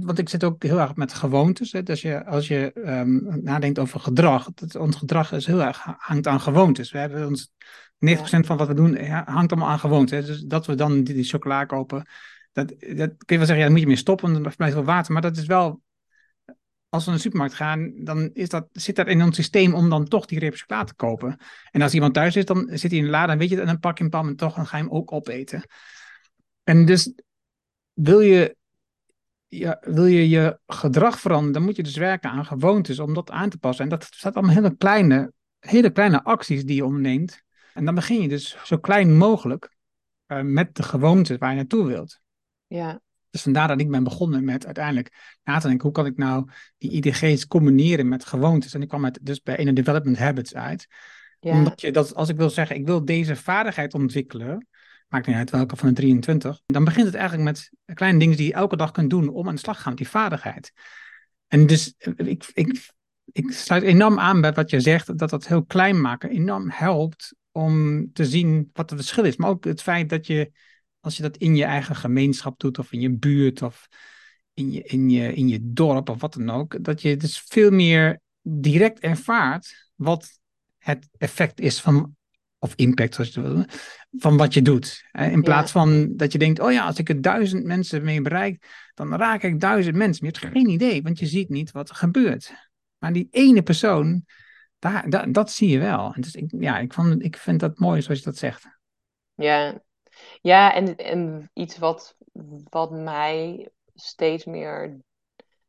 [0.00, 1.72] Want ik zit ook heel erg met gewoontes.
[1.72, 1.82] Hè.
[1.82, 4.52] Dus je, als je um, nadenkt over gedrag.
[4.54, 6.90] Dat, ons gedrag is heel erg hangt aan gewoontes.
[6.90, 7.52] We hebben ons.
[8.06, 10.26] 90% van wat we doen hangt allemaal aan gewoontes.
[10.26, 12.08] Dus dat we dan die, die chocola kopen.
[12.52, 14.32] Dat, dat kun je wel zeggen, ja, dan moet je mee stoppen.
[14.32, 15.12] Dan blijft wel water.
[15.12, 15.80] Maar dat is wel.
[16.92, 19.90] Als we naar de supermarkt gaan, dan is dat, zit dat in ons systeem om
[19.90, 21.40] dan toch die reep chocola te kopen.
[21.70, 23.66] En als iemand thuis is, dan zit hij in de lade en weet je en
[23.66, 25.62] dan pak je hem pam en toch en ga je hem ook opeten.
[26.62, 27.12] En dus
[27.92, 28.56] wil je,
[29.48, 33.30] ja, wil je je gedrag veranderen, dan moet je dus werken aan gewoontes om dat
[33.30, 33.84] aan te passen.
[33.84, 37.42] En dat staat allemaal hele kleine, hele kleine acties die je onderneemt.
[37.74, 39.76] En dan begin je dus zo klein mogelijk
[40.26, 42.20] uh, met de gewoontes waar je naartoe wilt.
[42.66, 43.00] Ja.
[43.32, 46.48] Dus vandaar dat ik ben begonnen met uiteindelijk na te denken, hoe kan ik nou
[46.78, 48.74] die IDG's combineren met gewoontes?
[48.74, 50.86] En ik kwam het dus bij Inner Development Habits uit.
[51.40, 51.52] Ja.
[51.52, 54.66] Omdat je dat, als ik wil zeggen, ik wil deze vaardigheid ontwikkelen,
[55.08, 58.46] maakt niet uit welke van de 23, dan begint het eigenlijk met kleine dingen die
[58.46, 60.72] je elke dag kunt doen om aan de slag te gaan met die vaardigheid.
[61.48, 62.88] En dus ik, ik,
[63.32, 67.34] ik sluit enorm aan bij wat je zegt, dat dat heel klein maken enorm helpt
[67.52, 69.36] om te zien wat het verschil is.
[69.36, 70.52] Maar ook het feit dat je
[71.02, 73.88] als je dat in je eigen gemeenschap doet, of in je buurt, of
[74.54, 77.70] in je, in je, in je dorp, of wat dan ook, dat je dus veel
[77.70, 80.40] meer direct ervaart wat
[80.78, 82.16] het effect is van,
[82.58, 83.64] of impact, zoals je wil,
[84.10, 85.04] van wat je doet.
[85.12, 88.90] In plaats van dat je denkt, oh ja, als ik er duizend mensen mee bereik,
[88.94, 90.24] dan raak ik duizend mensen.
[90.24, 92.52] Maar je hebt geen idee, want je ziet niet wat er gebeurt.
[92.98, 94.24] Maar die ene persoon,
[94.78, 96.14] daar, dat zie je wel.
[96.18, 98.66] Dus ik, ja, ik, vond, ik vind dat mooi zoals je dat zegt.
[99.34, 99.82] Ja,
[100.40, 102.16] ja en, en iets wat,
[102.70, 105.00] wat mij steeds meer,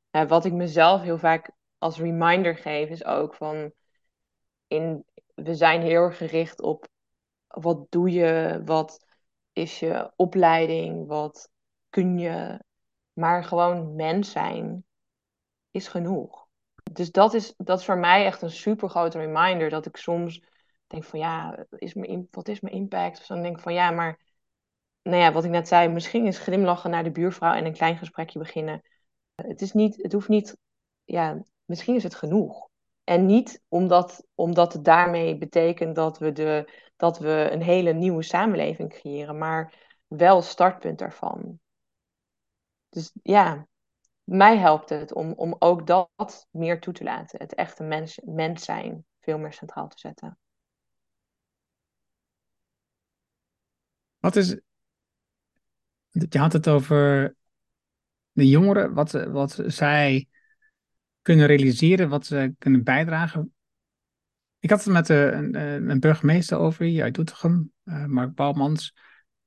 [0.10, 3.74] wat ik mezelf heel vaak als reminder geef, is ook van,
[4.68, 6.88] in, we zijn heel erg gericht op
[7.48, 9.06] wat doe je, wat
[9.54, 11.50] is je opleiding, wat
[11.90, 12.64] kun je,
[13.14, 14.86] maar gewoon mens zijn
[15.72, 16.48] is genoeg.
[16.92, 20.44] Dus dat is, dat is voor mij echt een super grote reminder dat ik soms
[20.88, 23.20] denk van ja, is mijn, wat is mijn impact?
[23.20, 24.20] Of dan denk ik van ja, maar
[25.04, 27.98] nou ja, wat ik net zei, misschien is glimlachen naar de buurvrouw en een klein
[27.98, 28.82] gesprekje beginnen.
[29.36, 30.58] Het is niet, het hoeft niet,
[31.04, 32.70] ja, misschien is het genoeg.
[33.04, 38.24] En niet omdat, omdat het daarmee betekent dat we, de, dat we een hele nieuwe
[38.24, 39.74] samenleving creëren, maar
[40.08, 41.60] wel startpunt daarvan.
[42.90, 43.68] Dus ja,
[44.24, 47.40] mij helpt het om, om ook dat meer toe te laten.
[47.40, 50.38] Het echte mens, mens zijn veel meer centraal te zetten.
[54.20, 54.60] Wat is.
[56.14, 57.36] Je had het over
[58.32, 60.28] de jongeren, wat, wat zij
[61.22, 63.54] kunnen realiseren, wat ze kunnen bijdragen.
[64.60, 68.36] Ik had het met eh, een, eh, een burgemeester over hier uit Doetinchem, uh, Mark
[68.36, 68.94] Bouwmans.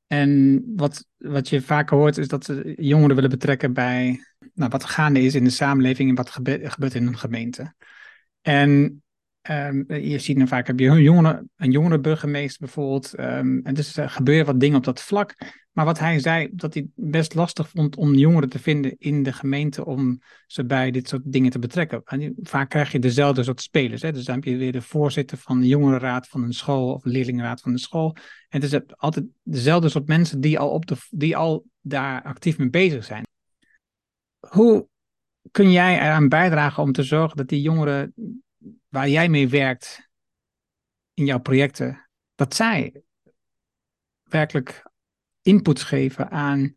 [0.06, 4.20] En wat, wat je vaker hoort is dat ze jongeren willen betrekken bij
[4.54, 7.74] nou, wat gaande is in de samenleving en wat gebeurt in een gemeente.
[8.40, 9.02] En
[9.50, 13.18] Um, je ziet dan vaak, heb je een jongere, een jongere burgemeester bijvoorbeeld.
[13.18, 15.34] Um, en dus er gebeuren wat dingen op dat vlak.
[15.72, 19.32] Maar wat hij zei, dat hij best lastig vond om jongeren te vinden in de
[19.32, 22.02] gemeente om ze bij dit soort dingen te betrekken.
[22.04, 24.02] En vaak krijg je dezelfde soort spelers.
[24.02, 24.12] Hè?
[24.12, 27.60] Dus dan heb je weer de voorzitter van de jongerenraad van een school of leerlingenraad
[27.60, 28.16] van een school.
[28.48, 32.58] En het is altijd dezelfde soort mensen die al, op de, die al daar actief
[32.58, 33.26] mee bezig zijn.
[34.48, 34.88] Hoe
[35.50, 38.14] kun jij eraan bijdragen om te zorgen dat die jongeren
[38.96, 40.08] waar jij mee werkt
[41.14, 43.02] in jouw projecten, dat zij
[44.22, 44.90] werkelijk
[45.42, 46.76] inputs geven aan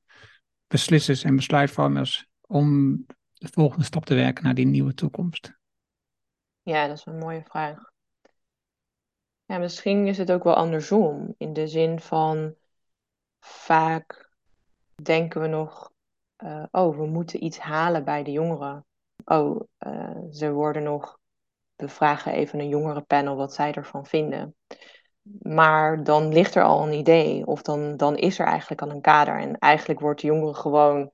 [0.67, 2.97] beslissers en besluitvormers om
[3.33, 5.53] de volgende stap te werken naar die nieuwe toekomst?
[6.61, 7.91] Ja, dat is een mooie vraag.
[9.45, 11.35] Ja, misschien is het ook wel andersom.
[11.37, 12.55] In de zin van
[13.39, 14.29] vaak
[15.03, 15.91] denken we nog,
[16.43, 18.85] uh, oh, we moeten iets halen bij de jongeren.
[19.25, 21.18] Oh, uh, ze worden nog
[21.79, 24.55] we vragen even een jongerenpanel wat zij ervan vinden.
[25.41, 29.01] Maar dan ligt er al een idee, of dan, dan is er eigenlijk al een
[29.01, 29.39] kader.
[29.39, 31.11] En eigenlijk wordt de jongere gewoon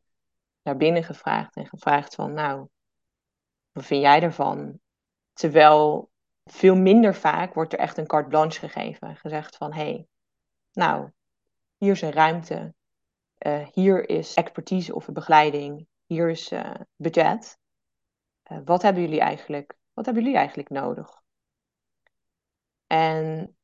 [0.62, 2.68] naar binnen gevraagd en gevraagd van, nou,
[3.72, 4.80] wat vind jij ervan?
[5.34, 6.10] Terwijl
[6.44, 9.16] veel minder vaak wordt er echt een carte blanche gegeven.
[9.16, 10.08] Gezegd van, hé, hey,
[10.74, 11.12] nou,
[11.78, 12.74] hier is een ruimte.
[13.40, 15.88] Uh, hier is expertise of begeleiding.
[16.06, 17.58] Hier is uh, budget.
[18.52, 21.24] Uh, wat hebben jullie eigenlijk wat hebben jullie eigenlijk nodig?
[22.88, 23.58] En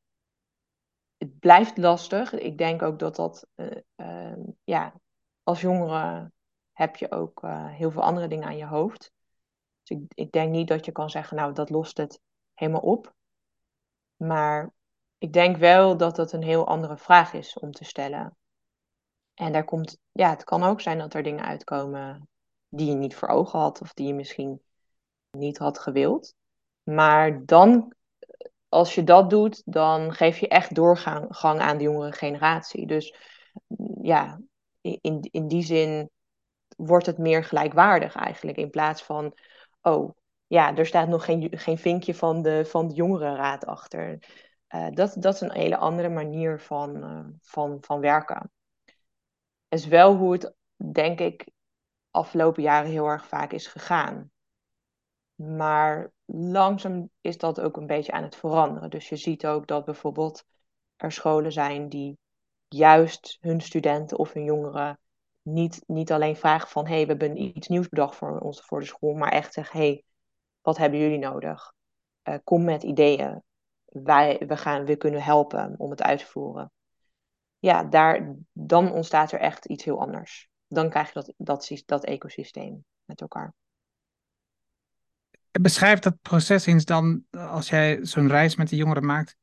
[1.16, 2.32] het blijft lastig.
[2.32, 4.94] Ik denk ook dat dat, uh, uh, ja,
[5.42, 6.32] als jongere
[6.72, 9.12] heb je ook uh, heel veel andere dingen aan je hoofd.
[9.82, 12.20] Dus ik, ik denk niet dat je kan zeggen, nou, dat lost het
[12.54, 13.14] helemaal op.
[14.16, 14.72] Maar
[15.18, 18.36] ik denk wel dat dat een heel andere vraag is om te stellen.
[19.34, 22.28] En daar komt, ja, het kan ook zijn dat er dingen uitkomen
[22.68, 24.62] die je niet voor ogen had, of die je misschien
[25.38, 26.34] niet had gewild.
[26.82, 27.94] Maar dan,
[28.68, 32.86] als je dat doet, dan geef je echt doorgang aan de jongere generatie.
[32.86, 33.14] Dus
[34.02, 34.40] ja,
[34.80, 36.10] in, in die zin
[36.76, 38.58] wordt het meer gelijkwaardig eigenlijk.
[38.58, 39.34] In plaats van,
[39.82, 40.10] oh
[40.46, 44.18] ja, er staat nog geen, geen vinkje van de, van de jongerenraad achter.
[44.74, 48.50] Uh, dat, dat is een hele andere manier van, uh, van, van werken.
[49.68, 50.54] Is wel hoe het,
[50.92, 51.46] denk ik,
[52.10, 54.30] afgelopen jaren heel erg vaak is gegaan.
[55.42, 58.90] Maar langzaam is dat ook een beetje aan het veranderen.
[58.90, 60.44] Dus je ziet ook dat bijvoorbeeld
[60.96, 62.18] er scholen zijn die
[62.68, 64.98] juist hun studenten of hun jongeren
[65.42, 68.80] niet, niet alleen vragen van hé, hey, we hebben iets nieuws bedacht voor, ons, voor
[68.80, 70.04] de school, maar echt zeggen hé, hey,
[70.60, 71.72] wat hebben jullie nodig?
[72.28, 73.42] Uh, kom met ideeën.
[73.84, 76.72] Wij, we, gaan, we kunnen helpen om het uit te voeren.
[77.58, 80.48] Ja, daar, dan ontstaat er echt iets heel anders.
[80.66, 83.54] Dan krijg je dat, dat, dat ecosysteem met elkaar.
[85.60, 89.36] Beschrijf dat proces eens dan, als jij zo'n reis met de jongeren maakt,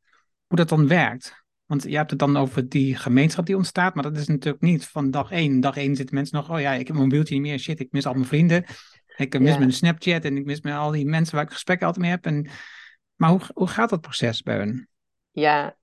[0.48, 1.44] hoe dat dan werkt.
[1.66, 4.88] Want je hebt het dan over die gemeenschap die ontstaat, maar dat is natuurlijk niet
[4.88, 5.60] van dag één.
[5.60, 7.92] Dag één zitten mensen nog, oh ja, ik heb mijn mobieltje niet meer, shit, ik
[7.92, 8.66] mis al mijn vrienden.
[9.18, 12.06] Ik mis mijn Snapchat en ik mis met al die mensen waar ik gesprekken altijd
[12.06, 12.26] mee heb.
[12.26, 12.50] En,
[13.16, 14.88] maar hoe, hoe gaat dat proces bij hun?
[15.32, 15.78] Ja,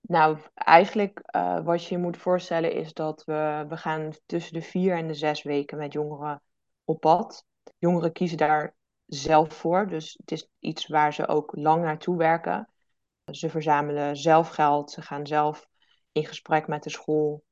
[0.00, 4.62] nou, eigenlijk uh, wat je je moet voorstellen is dat we, we gaan tussen de
[4.62, 6.42] vier en de zes weken met jongeren
[6.84, 7.44] op pad.
[7.78, 8.74] Jongeren kiezen daar
[9.14, 12.68] zelf voor, dus het is iets waar ze ook lang naartoe werken.
[13.30, 15.66] Ze verzamelen zelf geld, ze gaan zelf
[16.12, 17.44] in gesprek met de school.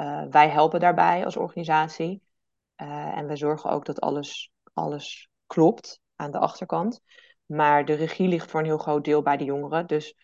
[0.00, 2.22] Uh, wij helpen daarbij als organisatie.
[2.76, 7.00] Uh, en we zorgen ook dat alles, alles klopt aan de achterkant.
[7.46, 9.86] Maar de regie ligt voor een heel groot deel bij de jongeren.
[9.86, 10.16] Dus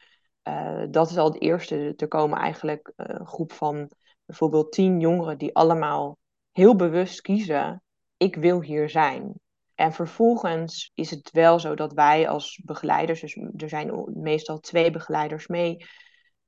[0.49, 1.95] uh, dat is al het eerste.
[1.97, 3.91] Er komen eigenlijk een groep van
[4.25, 6.19] bijvoorbeeld tien jongeren die allemaal
[6.53, 7.83] heel bewust kiezen:
[8.17, 9.43] ik wil hier zijn.
[9.75, 14.91] En vervolgens is het wel zo dat wij als begeleiders, dus er zijn meestal twee
[14.91, 15.87] begeleiders mee.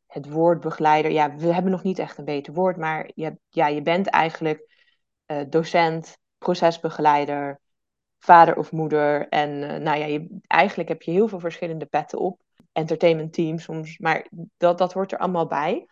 [0.06, 3.66] Het woord begeleider, ja, we hebben nog niet echt een beter woord, maar je, ja,
[3.66, 4.72] je bent eigenlijk
[5.26, 7.60] uh, docent, procesbegeleider,
[8.18, 9.28] vader of moeder.
[9.28, 12.40] En uh, nou ja, je, eigenlijk heb je heel veel verschillende petten op.
[12.72, 15.86] Entertainment team soms, maar dat, dat hoort er allemaal bij.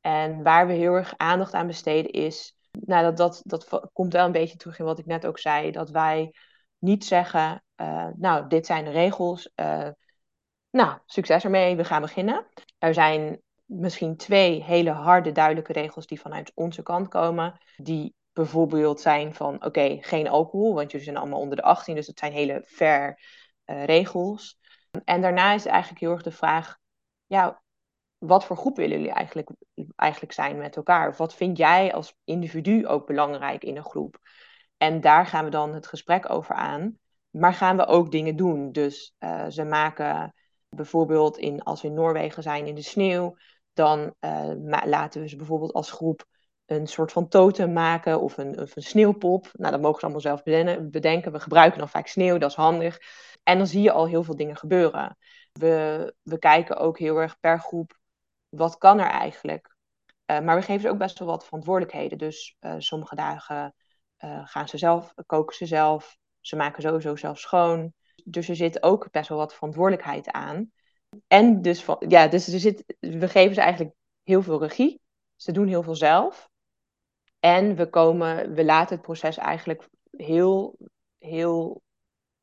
[0.00, 4.26] En waar we heel erg aandacht aan besteden is, nou dat, dat, dat komt wel
[4.26, 6.32] een beetje terug in wat ik net ook zei, dat wij
[6.78, 9.50] niet zeggen, uh, nou, dit zijn de regels.
[9.56, 9.88] Uh,
[10.70, 12.46] nou, succes ermee, we gaan beginnen.
[12.78, 17.60] Er zijn misschien twee hele harde, duidelijke regels die vanuit onze kant komen.
[17.76, 22.06] Die bijvoorbeeld zijn van, oké, geen alcohol, want jullie zijn allemaal onder de 18, dus
[22.06, 23.20] dat zijn hele fair
[23.66, 24.58] uh, regels.
[25.04, 26.78] En daarna is eigenlijk heel erg de vraag,
[27.26, 27.62] ja,
[28.18, 29.50] wat voor groep willen jullie eigenlijk,
[29.96, 31.14] eigenlijk zijn met elkaar?
[31.16, 34.18] Wat vind jij als individu ook belangrijk in een groep?
[34.78, 36.98] En daar gaan we dan het gesprek over aan.
[37.30, 38.72] Maar gaan we ook dingen doen?
[38.72, 40.34] Dus uh, ze maken
[40.68, 43.36] bijvoorbeeld in, als we in Noorwegen zijn in de sneeuw,
[43.72, 44.52] dan uh,
[44.84, 46.26] laten we ze bijvoorbeeld als groep
[46.66, 49.50] een soort van totem maken of een, een sneeuwpop.
[49.52, 50.42] Nou, dat mogen ze allemaal zelf
[50.90, 51.32] bedenken.
[51.32, 52.98] We gebruiken dan vaak sneeuw, dat is handig.
[53.42, 55.16] En dan zie je al heel veel dingen gebeuren.
[55.52, 57.98] We, we kijken ook heel erg per groep,
[58.48, 59.76] wat kan er eigenlijk?
[60.30, 62.18] Uh, maar we geven ze ook best wel wat verantwoordelijkheden.
[62.18, 63.74] Dus sommige dagen
[64.24, 66.16] uh, gaan ze zelf, koken ze zelf.
[66.40, 67.92] Ze maken sowieso zelf schoon.
[68.24, 70.72] Dus er zit ook best wel wat verantwoordelijkheid aan.
[71.26, 75.00] En dus, ja, dus er zit, we geven ze eigenlijk heel veel regie.
[75.36, 76.48] Ze doen heel veel zelf.
[77.40, 80.76] En we, komen, we laten het proces eigenlijk heel,
[81.18, 81.82] heel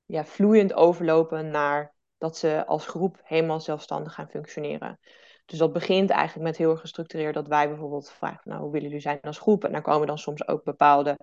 [0.05, 4.99] ja, vloeiend overlopen naar dat ze als groep helemaal zelfstandig gaan functioneren.
[5.45, 8.87] Dus dat begint eigenlijk met heel erg gestructureerd dat wij bijvoorbeeld vragen, nou, hoe willen
[8.87, 9.63] jullie zijn als groep?
[9.63, 11.17] En daar komen dan soms ook bepaalde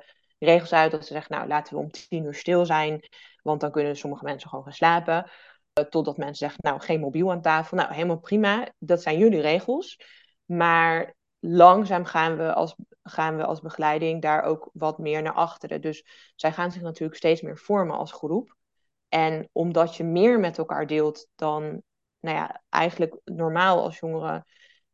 [0.44, 3.08] regels uit dat ze zeggen, nou laten we om tien uur stil zijn,
[3.42, 5.30] want dan kunnen sommige mensen gewoon gaan slapen.
[5.78, 7.76] Uh, totdat mensen zeggen, nou geen mobiel aan tafel.
[7.76, 10.00] Nou helemaal prima, dat zijn jullie regels.
[10.44, 15.80] Maar langzaam gaan we als, gaan we als begeleiding daar ook wat meer naar achteren.
[15.80, 16.04] Dus
[16.36, 18.56] zij gaan zich natuurlijk steeds meer vormen als groep.
[19.08, 21.82] En omdat je meer met elkaar deelt dan,
[22.20, 24.44] nou ja, eigenlijk normaal als jongeren,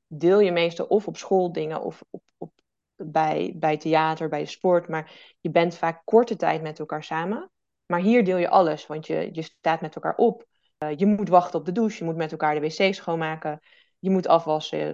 [0.06, 2.57] deel je meestal of op school dingen of op, op
[3.04, 4.88] bij, bij theater, bij de sport.
[4.88, 7.50] Maar je bent vaak korte tijd met elkaar samen.
[7.86, 10.46] Maar hier deel je alles, want je, je staat met elkaar op.
[10.78, 13.60] Uh, je moet wachten op de douche, je moet met elkaar de wc schoonmaken.
[13.98, 14.92] Je moet afwassen.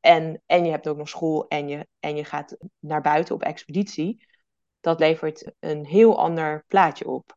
[0.00, 3.42] En, en je hebt ook nog school en je, en je gaat naar buiten op
[3.42, 4.26] expeditie.
[4.80, 7.36] Dat levert een heel ander plaatje op.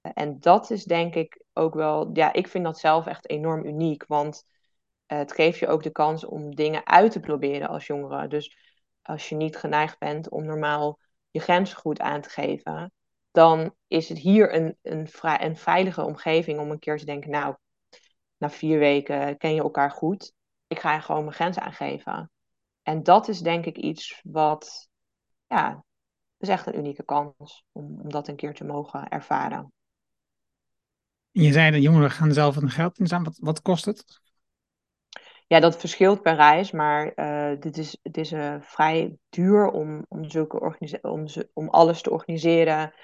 [0.00, 4.06] En dat is denk ik ook wel, ja, ik vind dat zelf echt enorm uniek.
[4.06, 4.46] Want
[5.06, 8.28] het geeft je ook de kans om dingen uit te proberen als jongere.
[8.28, 8.67] Dus
[9.08, 10.98] als je niet geneigd bent om normaal
[11.30, 12.92] je grenzen goed aan te geven,
[13.30, 17.56] dan is het hier een, een, een veilige omgeving om een keer te denken, nou,
[18.36, 20.32] na vier weken ken je elkaar goed,
[20.66, 22.30] ik ga gewoon mijn grenzen aangeven.
[22.82, 24.88] En dat is denk ik iets wat,
[25.46, 25.84] ja,
[26.38, 29.72] is echt een unieke kans om, om dat een keer te mogen ervaren.
[31.30, 33.32] Je zei dat jongeren gaan zelf een geld inzamelen.
[33.32, 34.20] Wat, wat kost het?
[35.48, 40.04] Ja, dat verschilt per reis, maar uh, dit is, het is uh, vrij duur om,
[40.08, 42.94] om, zulke om, om alles te organiseren.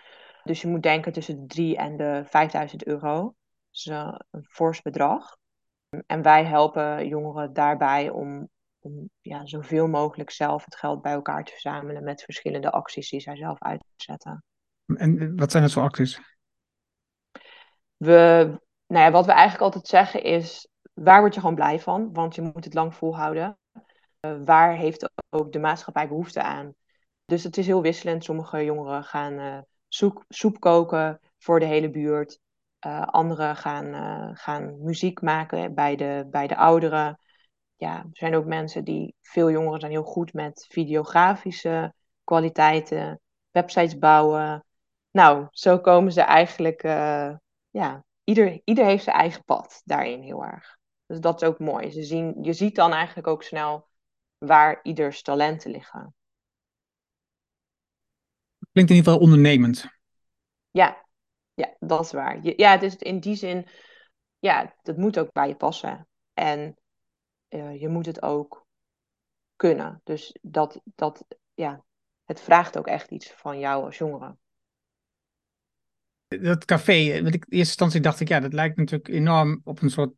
[0.43, 3.23] Dus je moet denken tussen de 3 en de 5000 euro.
[3.23, 3.35] Dat
[3.71, 5.37] is uh, een fors bedrag.
[6.07, 11.45] En wij helpen jongeren daarbij om, om ja, zoveel mogelijk zelf het geld bij elkaar
[11.45, 14.45] te verzamelen met verschillende acties die zij zelf uitzetten.
[14.87, 16.21] En wat zijn dat voor acties?
[17.97, 18.47] We,
[18.87, 22.13] nou ja, wat we eigenlijk altijd zeggen is, waar word je gewoon blij van?
[22.13, 23.59] Want je moet het lang volhouden.
[24.21, 26.75] Uh, waar heeft ook de maatschappij behoefte aan?
[27.25, 28.25] Dus het is heel wisselend.
[28.25, 32.39] Sommige jongeren gaan uh, soep, soep, koken voor de hele buurt.
[32.87, 37.19] Uh, anderen gaan, gaan muziek maken bij de, bij de ouderen.
[37.77, 43.21] ja, er zijn ook mensen die, veel jongeren zijn heel goed met videografische kwaliteiten,
[43.51, 44.65] websites bouwen.
[45.11, 46.83] Nou, zo komen ze eigenlijk,
[47.71, 50.79] ja, ieder, ieder heeft zijn eigen pad daarin heel erg.
[51.15, 51.91] Dus dat is ook mooi.
[51.91, 53.89] Ze zien, je ziet dan eigenlijk ook snel
[54.39, 56.15] waar ieders talenten liggen.
[58.73, 59.87] Klinkt in ieder geval ondernemend.
[60.71, 61.07] Ja,
[61.55, 62.39] ja dat is waar.
[62.43, 63.69] Ja, het is in die zin,
[64.39, 66.09] ja, dat moet ook bij je passen.
[66.33, 66.77] En
[67.49, 68.67] uh, je moet het ook
[69.57, 70.01] kunnen.
[70.05, 71.85] Dus dat, dat, ja,
[72.25, 74.37] het vraagt ook echt iets van jou als jongere.
[76.27, 80.15] Dat café, in eerste instantie dacht ik, ja, dat lijkt natuurlijk enorm op een soort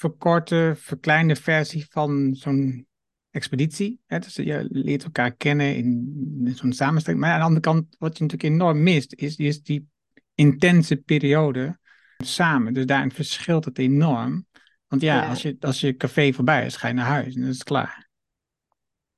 [0.00, 2.86] verkorte, verkleinde versie van zo'n
[3.30, 4.00] expeditie.
[4.06, 4.18] Hè?
[4.18, 7.22] Dus je leert elkaar kennen in, zo'n samenstelling.
[7.22, 9.88] Maar aan de andere kant, wat je natuurlijk enorm mist, is, is die
[10.34, 11.78] intense periode
[12.16, 12.72] samen.
[12.72, 14.46] Dus daarin verschilt het enorm.
[14.86, 17.50] Want ja, Als, je, als je café voorbij is, ga je naar huis en dan
[17.50, 18.08] is het klaar.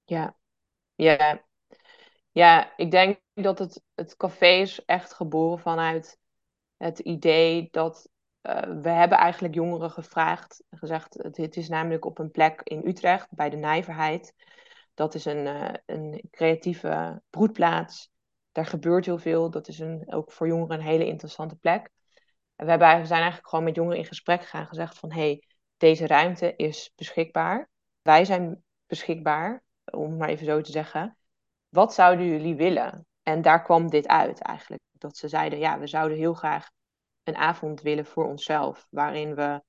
[0.05, 0.37] Ja,
[0.95, 1.45] ja.
[2.31, 6.19] ja ik denk dat het, het café is echt geboren vanuit
[6.77, 8.11] het idee dat
[8.83, 13.51] we hebben eigenlijk jongeren gevraagd, gezegd, het, is namelijk op een plek in Utrecht, bij
[13.51, 14.35] de Nijverheid.
[14.95, 18.11] Dat is een, uh, een creatieve broedplaats.
[18.53, 19.51] Daar gebeurt heel veel.
[19.51, 21.91] Dat is een, ook voor jongeren een hele interessante plek.
[22.57, 25.45] En we hebben, zijn eigenlijk gewoon met jongeren in gesprek gegaan, gezegd van, hey,
[25.77, 27.71] deze ruimte is beschikbaar.
[28.03, 31.17] Wij zijn beschikbaar, om maar even zo te zeggen.
[31.69, 33.07] Wat zouden jullie willen?
[33.23, 34.83] En daar kwam dit uit eigenlijk.
[34.93, 36.71] Dat ze zeiden, ja, we zouden heel graag
[37.25, 38.87] een avond willen voor onszelf.
[38.91, 39.63] Waarin we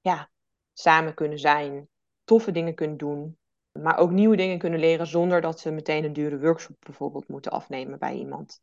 [0.00, 0.30] ja,
[0.72, 1.88] samen kunnen zijn,
[2.24, 3.38] toffe dingen kunnen doen.
[3.72, 7.52] Maar ook nieuwe dingen kunnen leren zonder dat ze meteen een dure workshop bijvoorbeeld moeten
[7.52, 8.62] afnemen bij iemand.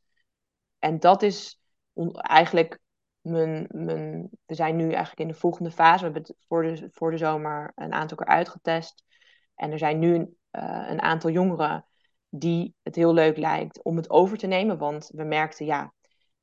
[0.80, 1.61] En dat is
[2.13, 2.80] eigenlijk
[3.22, 5.97] mijn, mijn, we zijn nu eigenlijk in de volgende fase.
[5.97, 9.03] We hebben het voor de, voor de zomer een aantal keer uitgetest.
[9.55, 11.86] En er zijn nu uh, een aantal jongeren
[12.30, 14.78] die het heel leuk lijkt om het over te nemen.
[14.78, 15.93] Want we merkten, ja,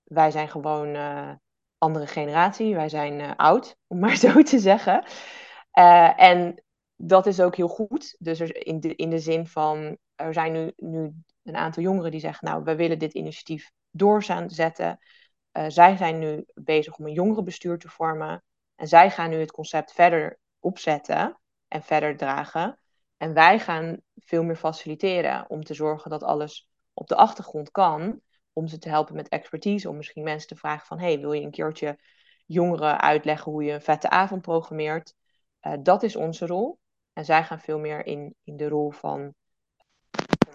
[0.03, 1.33] wij zijn gewoon uh,
[1.79, 2.74] andere generatie.
[2.74, 5.05] Wij zijn uh, oud, om maar zo te zeggen.
[5.79, 6.62] Uh, en
[6.97, 8.16] dat is ook heel goed.
[8.18, 11.12] Dus in, de, in de zin van, er zijn nu, nu
[11.43, 14.99] een aantal jongeren die zeggen, nou, we willen dit initiatief doorzetten.
[15.53, 18.43] Uh, zij zijn nu bezig om een jongerenbestuur te vormen.
[18.74, 22.79] En zij gaan nu het concept verder opzetten en verder dragen.
[23.16, 28.20] En wij gaan veel meer faciliteren om te zorgen dat alles op de achtergrond kan
[28.57, 29.89] om ze te helpen met expertise.
[29.89, 30.99] Om misschien mensen te vragen van...
[30.99, 31.99] hey, wil je een keertje
[32.47, 35.15] jongeren uitleggen hoe je een vette avond programmeert?
[35.63, 36.79] Uh, dat is onze rol.
[37.13, 39.35] En zij gaan veel meer in, in de rol van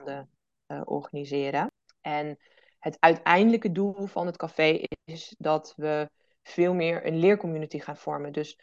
[0.06, 0.26] de,
[0.68, 1.72] uh, organiseren.
[2.02, 2.38] En
[2.80, 6.10] het uiteindelijke doel van het café is dat we
[6.44, 8.32] veel meer een leercommunity gaan vormen.
[8.32, 8.60] Dus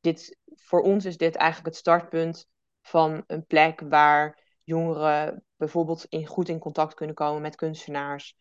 [0.00, 2.48] dit, voor ons is dit eigenlijk het startpunt
[2.82, 8.36] van een plek waar jongeren bijvoorbeeld in, goed in contact kunnen komen met kunstenaars,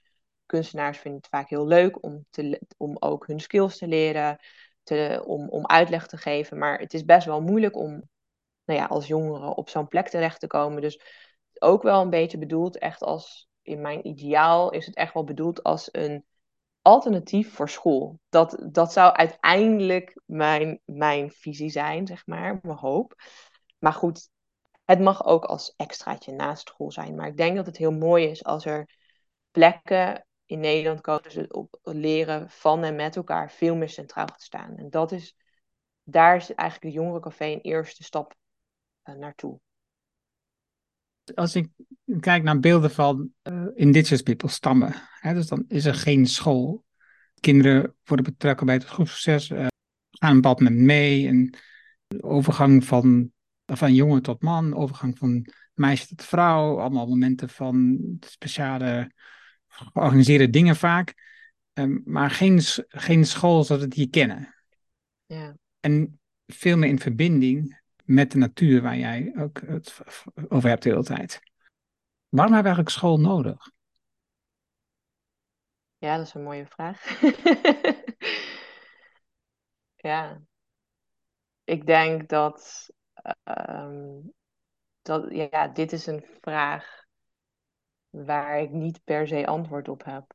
[0.47, 4.39] kunstenaars vinden het vaak heel leuk om, te, om ook hun skills te leren,
[4.83, 6.57] te, om, om uitleg te geven.
[6.57, 8.09] Maar het is best wel moeilijk om
[8.65, 10.81] nou ja, als jongere op zo'n plek terecht te komen.
[10.81, 11.01] Dus
[11.59, 15.63] ook wel een beetje bedoeld, echt als in mijn ideaal is het echt wel bedoeld
[15.63, 16.25] als een
[16.81, 18.19] alternatief voor school.
[18.29, 23.15] Dat, dat zou uiteindelijk mijn, mijn visie zijn, zeg maar, mijn hoop.
[23.79, 24.29] Maar goed,
[24.85, 27.15] het mag ook als extraatje naast school zijn.
[27.15, 28.89] Maar ik denk dat het heel mooi is als er
[29.51, 34.43] plekken in Nederland komen ze op leren van en met elkaar veel meer centraal te
[34.43, 34.77] staan.
[34.77, 35.35] En dat is,
[36.03, 38.35] daar is eigenlijk de jongerencafé een eerste stap
[39.03, 39.59] uh, naartoe.
[41.35, 41.69] Als ik
[42.19, 46.85] kijk naar beelden van uh, Indigenous people, stammen, hè, dus dan is er geen school.
[47.39, 49.67] Kinderen worden betrokken bij het groepsproces, uh,
[50.09, 51.27] gaan een moment mee.
[51.27, 51.57] En
[52.19, 53.31] overgang van,
[53.65, 59.11] van jongen tot man, overgang van meisje tot vrouw, allemaal momenten van speciale
[59.77, 61.13] georganiseerde dingen vaak,
[61.73, 64.55] um, maar geen, geen school zoals we het hier kennen.
[65.25, 65.57] Ja.
[65.79, 70.01] En veel meer in verbinding met de natuur waar jij ook het
[70.47, 71.39] over hebt de hele tijd.
[72.29, 73.71] Waarom hebben we eigenlijk school nodig?
[75.97, 77.03] Ja, dat is een mooie vraag.
[80.09, 80.41] ja.
[81.63, 82.89] Ik denk dat,
[83.43, 84.33] um,
[85.01, 87.06] dat ja, dit is een vraag
[88.25, 90.33] waar ik niet per se antwoord op heb.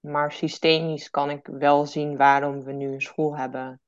[0.00, 3.80] Maar systemisch kan ik wel zien waarom we nu een school hebben.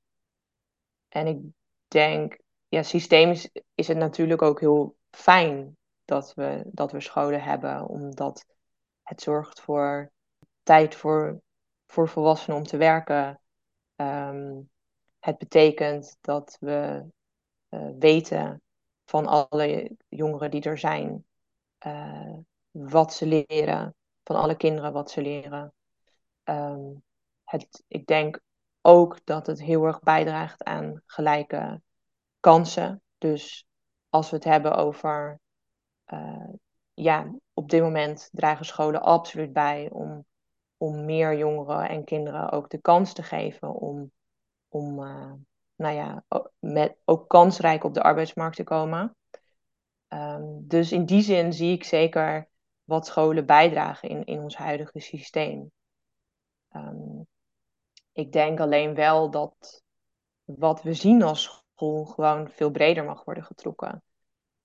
[1.07, 1.39] En ik
[1.87, 7.87] denk, ja, systemisch is het natuurlijk ook heel fijn dat we, dat we scholen hebben,
[7.87, 8.45] omdat
[9.03, 10.11] het zorgt voor
[10.63, 11.41] tijd voor,
[11.85, 13.39] voor volwassenen om te werken.
[13.95, 14.69] Um,
[15.19, 17.05] het betekent dat we
[17.99, 18.61] weten
[19.05, 21.25] van alle jongeren die er zijn,
[22.71, 25.73] wat ze leren, van alle kinderen wat ze leren.
[26.43, 26.93] Ehm,
[27.43, 28.39] het, ik denk
[28.81, 31.81] ook dat het heel erg bijdraagt aan gelijke
[32.39, 33.01] kansen.
[33.17, 33.65] Dus
[34.09, 35.39] als we het hebben over,
[36.13, 36.49] uh,
[36.93, 40.25] ja, op dit moment dragen scholen absoluut bij om,
[40.77, 44.11] om meer jongeren en kinderen ook de kans te geven om,
[44.69, 45.33] om uh,
[45.75, 46.23] nou ja,
[46.59, 49.15] met, ook kansrijk op de arbeidsmarkt te komen.
[50.13, 52.49] Um, dus in die zin zie ik zeker
[52.83, 55.71] wat scholen bijdragen in, in ons huidige systeem.
[56.71, 57.27] Um,
[58.11, 59.83] ik denk alleen wel dat
[60.43, 61.43] wat we zien als
[61.73, 64.03] school gewoon veel breder mag worden getrokken.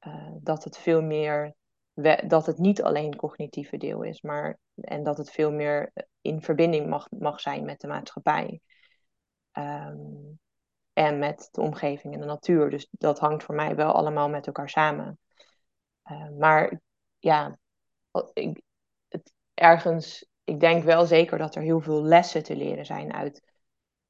[0.00, 1.54] Uh, dat het veel meer,
[2.26, 6.88] dat het niet alleen cognitieve deel is, maar en dat het veel meer in verbinding
[6.88, 8.60] mag, mag zijn met de maatschappij.
[9.52, 10.38] Um,
[10.92, 12.70] en met de omgeving en de natuur.
[12.70, 15.18] Dus dat hangt voor mij wel allemaal met elkaar samen.
[16.10, 16.80] Uh, maar
[17.18, 17.58] ja,
[18.32, 18.62] ik,
[19.08, 23.42] het, ergens ik denk wel zeker dat er heel veel lessen te leren zijn uit,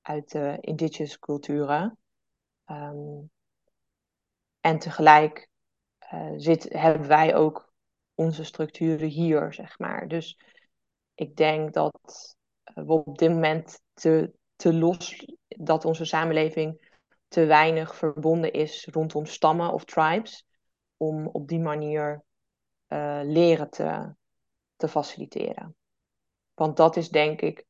[0.01, 1.99] uit de indigenous culturen.
[2.65, 3.23] Ehm,
[4.61, 5.49] en tegelijk
[6.13, 7.73] uh, zit, hebben wij ook
[8.15, 10.09] onze structuren hier, zeg maar.
[10.09, 10.39] Dus
[11.15, 12.37] ik denk dat
[12.75, 19.27] we op dit moment te, te los, dat onze samenleving te weinig verbonden is rondom
[19.27, 20.45] stammen of tribes,
[20.97, 22.25] om op die manier
[22.89, 24.15] uh, leren te,
[24.77, 25.77] te faciliteren.
[26.55, 27.65] Want dat is denk ik,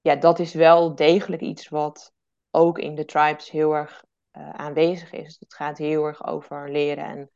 [0.00, 2.12] ja, dat is wel degelijk iets wat
[2.50, 5.36] ook in de tribes heel erg uh, aanwezig is.
[5.38, 7.30] Het gaat heel erg over leren en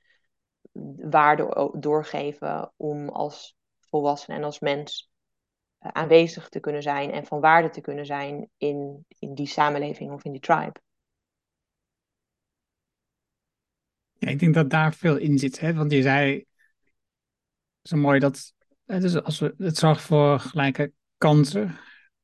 [1.10, 5.10] waarde doorgeven om als volwassene en als mens
[5.80, 10.12] uh, aanwezig te kunnen zijn en van waarde te kunnen zijn in, in die samenleving
[10.12, 10.80] of in die tribe.
[14.18, 15.74] Ja, ik denk dat daar veel in zit, hè?
[15.74, 16.44] want je zei
[17.82, 18.54] zo mooi dat
[18.86, 21.78] dus als we, het zorgt voor gelijke kansen.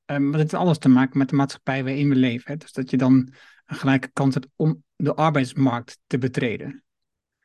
[0.07, 2.51] Um, maar het heeft alles te maken met de maatschappij waarin we leven.
[2.53, 2.57] Hè?
[2.57, 3.33] Dus dat je dan
[3.65, 6.85] een gelijke kans hebt om de arbeidsmarkt te betreden.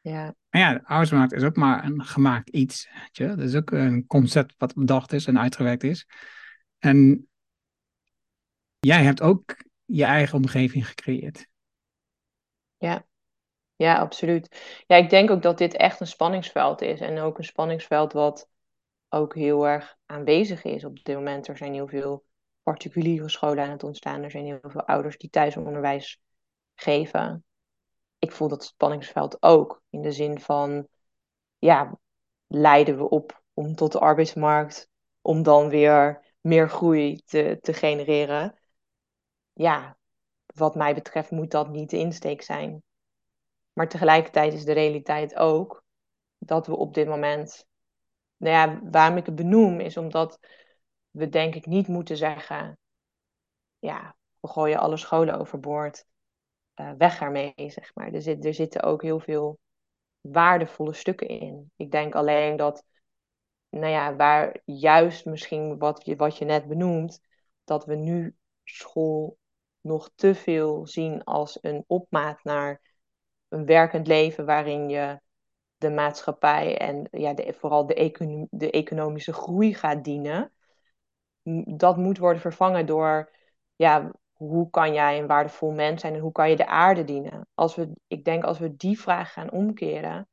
[0.01, 0.35] Ja.
[0.49, 2.89] En ja, de arbeidsmarkt is ook maar een gemaakt iets.
[2.93, 3.27] Weet je?
[3.27, 6.07] Dat is ook een concept wat bedacht is en uitgewerkt is.
[6.77, 7.27] En
[8.79, 11.47] jij hebt ook je eigen omgeving gecreëerd.
[12.77, 13.05] Ja,
[13.78, 14.82] ja, absoluut.
[14.88, 16.99] Ja, ik denk ook dat dit echt een spanningsveld is.
[16.99, 18.49] En ook een spanningsveld wat
[19.09, 21.47] ook heel erg aanwezig is op dit moment.
[21.47, 22.25] Er zijn heel veel
[22.63, 24.23] particuliere scholen aan het ontstaan.
[24.23, 26.19] Er zijn heel veel ouders die thuisonderwijs
[26.75, 27.45] geven.
[28.19, 29.82] Ik voel dat spanningsveld ook.
[29.89, 30.88] In de zin van,
[31.57, 31.99] ja,
[32.47, 34.89] leiden we op om tot de arbeidsmarkt,
[35.21, 38.59] om dan weer meer groei te, te genereren.
[39.53, 39.97] Ja,
[40.45, 42.84] wat mij betreft moet dat niet de insteek zijn.
[43.78, 45.84] Maar tegelijkertijd is de realiteit ook
[46.38, 47.67] dat we op dit moment
[48.38, 50.39] nou ja, waarom ik het benoem is omdat
[51.09, 52.78] we denk ik niet moeten zeggen,
[53.80, 56.05] ja, we gooien alle scholen overboord,
[56.75, 58.13] uh, weg ermee, zeg maar.
[58.13, 59.59] Er, zit, er zitten ook heel veel
[60.21, 61.71] waardevolle stukken in.
[61.75, 62.84] Ik denk alleen dat,
[63.69, 67.21] nou ja, waar juist misschien wat je, wat je net benoemt,
[67.63, 69.38] dat we nu school
[69.82, 72.86] nog te veel zien als een opmaat naar
[73.47, 75.19] een werkend leven waarin je
[75.77, 80.53] de maatschappij en ja, de, vooral de, economische groei gaat dienen.
[81.65, 83.31] Dat moet worden vervangen door,
[83.75, 87.47] ja, hoe kan jij een waardevol mens zijn en hoe kan je de aarde dienen?
[87.53, 90.27] Als we, ik denk als we die vraag gaan omkeren,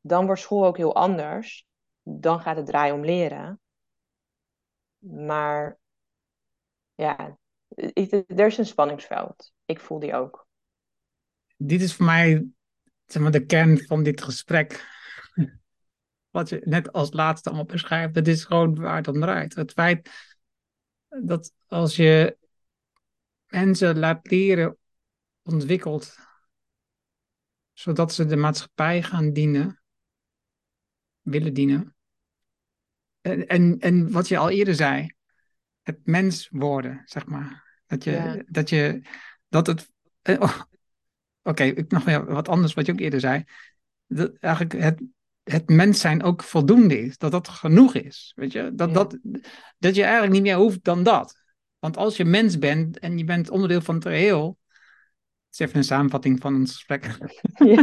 [0.00, 1.66] dan wordt school ook heel anders.
[2.02, 3.60] Dan gaat het draaien om leren.
[4.98, 5.78] Maar
[6.94, 7.38] ja,
[8.26, 9.52] er is een spanningsveld.
[9.64, 10.48] Ik voel die ook.
[11.62, 12.46] Dit is voor mij
[13.06, 14.86] zeg maar, de kern van dit gesprek.
[16.30, 19.54] Wat je net als laatste allemaal beschrijft, dat is gewoon waar het om draait.
[19.54, 20.10] Het feit
[21.08, 22.36] dat als je
[23.46, 24.76] mensen laat leren,
[25.42, 26.16] ontwikkelt,
[27.72, 29.82] zodat ze de maatschappij gaan dienen,
[31.20, 31.96] willen dienen.
[33.20, 35.14] En, en, en wat je al eerder zei,
[35.82, 37.82] het mens worden, zeg maar.
[37.86, 39.02] Dat je, dat je,
[39.48, 39.90] dat het,
[41.42, 43.44] Oké, ik nog wat anders wat je ook eerder zei.
[44.06, 45.02] Dat eigenlijk het,
[45.42, 47.18] het mens zijn ook voldoende is.
[47.18, 48.32] Dat dat genoeg is.
[48.36, 48.70] Weet je?
[48.74, 49.18] Dat, dat,
[49.78, 51.42] dat je eigenlijk niet meer hoeft dan dat.
[51.78, 54.58] Want als je mens bent en je bent onderdeel van het geheel.
[55.46, 57.18] Het is even een samenvatting van ons gesprek.
[57.54, 57.82] Ja.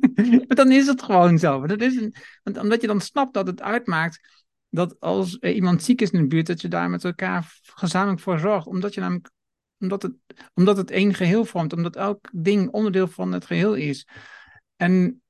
[0.46, 1.66] maar dan is het gewoon zo.
[1.66, 6.00] Dat is een, want omdat je dan snapt dat het uitmaakt dat als iemand ziek
[6.00, 8.66] is in de buurt, dat je daar met elkaar gezamenlijk voor zorgt.
[8.66, 9.30] Omdat je namelijk
[9.78, 10.12] Omdat het,
[10.54, 14.08] omdat het één geheel vormt, omdat elk ding onderdeel van het geheel is.
[14.76, 15.22] En,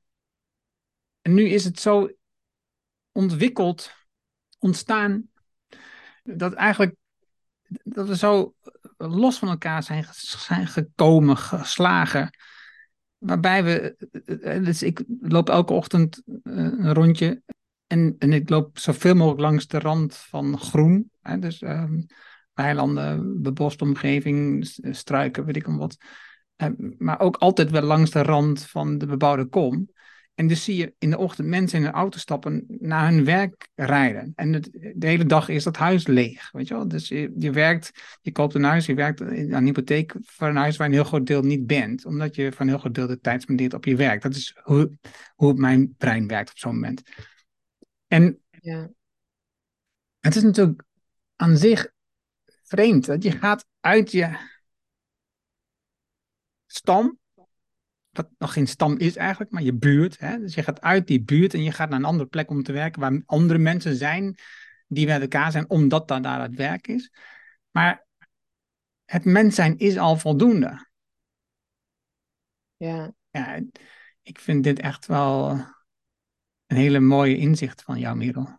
[1.23, 2.11] en nu is het zo
[3.13, 3.91] ontwikkeld,
[4.59, 5.31] ontstaan,
[6.23, 6.95] dat eigenlijk
[7.85, 8.55] dat we zo
[8.97, 12.31] los van elkaar zijn, zijn gekomen, geslagen.
[13.19, 13.97] Waarbij we,
[14.65, 17.43] dus ik loop elke ochtend een rondje
[17.87, 21.11] en, en ik loop zoveel mogelijk langs de rand van groen.
[21.39, 22.07] Dus um,
[22.59, 25.97] weilanden, beboste omgeving, struiken, weet ik om wat.
[26.57, 29.89] Um, maar ook altijd wel langs de rand van de bebouwde kom.
[30.35, 33.69] En dus zie je in de ochtend mensen in een auto stappen naar hun werk
[33.75, 34.33] rijden.
[34.35, 36.51] En het, de hele dag is dat huis leeg.
[36.53, 36.89] Weet je wel?
[36.89, 37.91] Dus je, je werkt,
[38.21, 41.05] je koopt een huis, je werkt aan een hypotheek voor een huis waar een heel
[41.05, 42.05] groot deel niet bent.
[42.05, 44.23] Omdat je van een heel groot deel de tijd spendeert op je werk.
[44.23, 44.93] Dat is hoe,
[45.35, 47.03] hoe mijn brein werkt op zo'n moment.
[48.07, 48.91] En ja.
[50.21, 50.83] het is natuurlijk
[51.37, 51.93] aan zich
[52.69, 54.39] vreemd dat je gaat uit je
[56.67, 57.19] stam,
[58.11, 60.19] wat nog geen stam is eigenlijk, maar je buurt.
[60.19, 60.39] Hè?
[60.39, 62.73] Dus je gaat uit die buurt en je gaat naar een andere plek om te
[62.73, 64.39] werken waar andere mensen zijn
[64.87, 67.13] die bij elkaar zijn, omdat dat daar het werk is.
[67.71, 68.07] Maar
[69.05, 70.87] het mens zijn is al voldoende.
[72.77, 73.13] Ja.
[73.31, 73.61] ja.
[74.23, 75.51] Ik vind dit echt wel
[76.67, 78.59] een hele mooie inzicht van jou, Merel.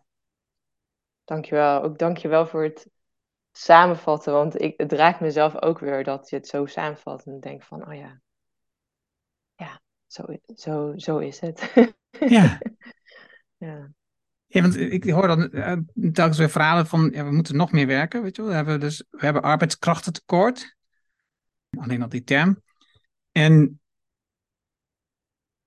[1.24, 1.82] Dankjewel.
[1.82, 2.88] Ook dankjewel voor het
[3.52, 4.32] samenvatten.
[4.32, 7.24] Want ik, het raakt mezelf ook weer dat je het zo samenvat.
[7.24, 8.20] En denk van, oh ja.
[9.54, 10.24] Ja, zo,
[10.54, 11.72] zo, zo is het.
[12.28, 12.58] Ja.
[13.66, 13.92] ja.
[14.46, 15.76] Ja, want ik hoor dan uh,
[16.12, 18.22] telkens weer verhalen van ja, we moeten nog meer werken.
[18.22, 18.50] Weet je wel?
[18.50, 20.76] We hebben, dus, we hebben arbeidskrachtentekort.
[21.78, 22.62] Alleen al die term.
[23.32, 23.80] En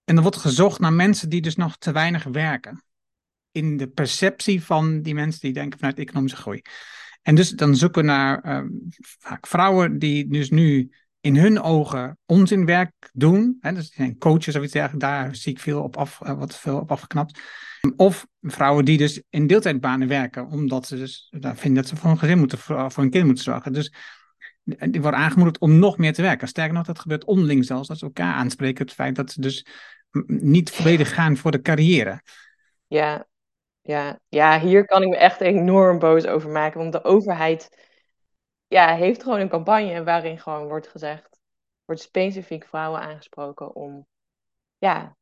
[0.04, 2.84] en er wordt gezocht naar mensen die dus nog te weinig werken.
[3.52, 6.62] In de perceptie van die mensen die denken vanuit economische groei.
[7.24, 8.69] En dus dan zoeken we naar uh,
[8.99, 13.57] vaak vrouwen die dus nu in hun ogen onzinwerk doen.
[13.59, 15.05] Hè, dus zijn coaches of iets dergelijks.
[15.05, 17.39] Daar zie ik veel op af, uh, wat veel op afgeknapt.
[17.95, 22.09] Of vrouwen die dus in deeltijdbanen werken, omdat ze dus daar vinden dat ze voor
[22.09, 23.74] een gezin moeten, voor, een kind moeten zorgen.
[23.74, 23.93] Dus
[24.63, 26.47] die worden aangemoedigd om nog meer te werken.
[26.47, 28.86] Sterker nog, dat gebeurt onderling zelfs, dat ze elkaar aanspreken.
[28.86, 29.65] Het feit dat ze dus
[30.28, 32.21] niet volledig gaan voor de carrière.
[32.88, 33.28] Ja,
[33.84, 36.80] ja, ja, hier kan ik me echt enorm boos over maken.
[36.80, 37.70] Want de overheid
[38.68, 41.40] ja, heeft gewoon een campagne waarin gewoon wordt gezegd,
[41.86, 44.08] wordt specifiek vrouwen aangesproken om,
[44.78, 45.16] ja,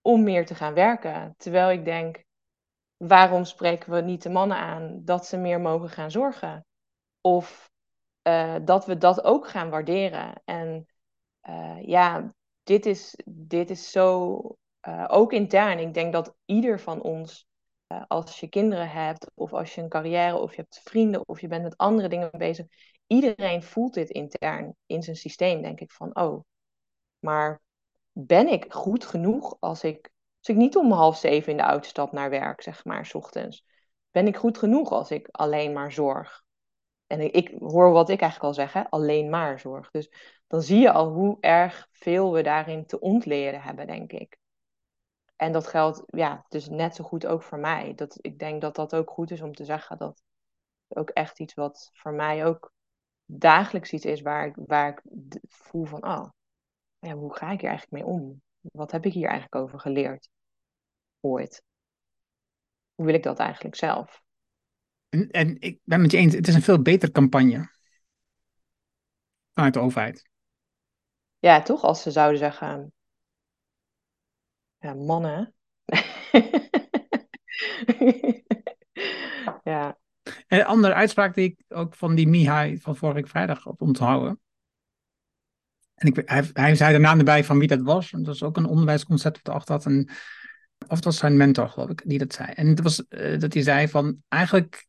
[0.00, 1.34] om meer te gaan werken.
[1.36, 2.24] Terwijl ik denk,
[2.96, 6.66] waarom spreken we niet de mannen aan dat ze meer mogen gaan zorgen?
[7.20, 7.70] Of
[8.22, 10.42] uh, dat we dat ook gaan waarderen.
[10.44, 10.86] En
[11.48, 14.38] uh, ja, dit is, dit is zo,
[14.88, 15.78] uh, ook intern.
[15.78, 17.46] Ik denk dat ieder van ons,
[18.08, 21.48] als je kinderen hebt, of als je een carrière, of je hebt vrienden, of je
[21.48, 22.66] bent met andere dingen bezig,
[23.06, 26.44] iedereen voelt dit intern in zijn systeem, denk ik, van, oh,
[27.18, 27.62] maar
[28.12, 31.88] ben ik goed genoeg als ik, als ik niet om half zeven in de auto
[31.88, 33.64] stap naar werk, zeg maar, s ochtends?
[34.10, 36.42] Ben ik goed genoeg als ik alleen maar zorg?
[37.06, 39.90] En ik, hoor wat ik eigenlijk al zeg, hè, alleen maar zorg.
[39.90, 40.10] Dus
[40.46, 44.38] dan zie je al hoe erg veel we daarin te ontleren hebben, denk ik.
[45.42, 47.94] En dat geldt ja, dus net zo goed ook voor mij.
[47.94, 50.22] Dat, ik denk dat dat ook goed is om te zeggen dat
[50.88, 52.72] ook echt iets wat voor mij ook
[53.24, 55.02] dagelijks iets is waar ik, waar ik
[55.48, 56.28] voel van, oh,
[56.98, 58.42] ja, hoe ga ik hier eigenlijk mee om?
[58.60, 60.28] Wat heb ik hier eigenlijk over geleerd?
[61.20, 61.62] Ooit.
[62.94, 64.22] Hoe wil ik dat eigenlijk zelf?
[65.08, 67.70] En, en ik ben met je eens, het is een veel betere campagne.
[69.54, 70.28] Vanuit de overheid.
[71.38, 71.82] Ja, toch?
[71.82, 72.92] Als ze zouden zeggen.
[74.82, 75.54] Ja, mannen.
[79.64, 79.98] ja.
[80.48, 84.40] Een andere uitspraak die ik ook van die Mihai van vorige vrijdag op onthouden.
[85.94, 88.10] En ik, hij, hij zei de naam erbij van wie dat was.
[88.10, 89.86] Dat was ook een onderwijsconcept wat erachter had.
[89.86, 90.08] En,
[90.88, 92.52] of het was zijn mentor, geloof ik, die dat zei.
[92.52, 94.86] En het was uh, dat hij zei van eigenlijk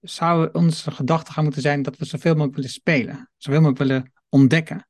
[0.00, 4.12] zou onze gedachte gaan moeten zijn dat we zoveel mogelijk willen spelen, zoveel mogelijk willen
[4.28, 4.88] ontdekken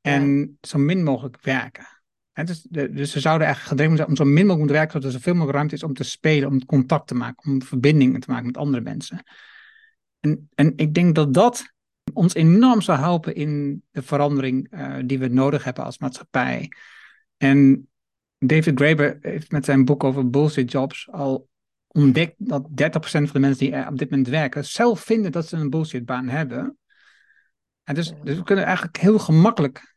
[0.00, 1.97] en zo min mogelijk werken.
[2.46, 5.06] Dus, de, dus we zouden eigenlijk gedreven zijn om zo min mogelijk te werken, zodat
[5.06, 8.30] er zoveel mogelijk ruimte is om te spelen, om contact te maken, om verbindingen te
[8.30, 9.22] maken met andere mensen.
[10.20, 11.72] En, en ik denk dat dat
[12.12, 16.68] ons enorm zou helpen in de verandering uh, die we nodig hebben als maatschappij.
[17.36, 17.88] En
[18.38, 21.48] David Graeber heeft met zijn boek over bullshit jobs al
[21.88, 25.56] ontdekt dat 30% van de mensen die op dit moment werken zelf vinden dat ze
[25.56, 26.78] een bullshitbaan hebben.
[27.84, 29.96] En dus, dus we kunnen eigenlijk heel gemakkelijk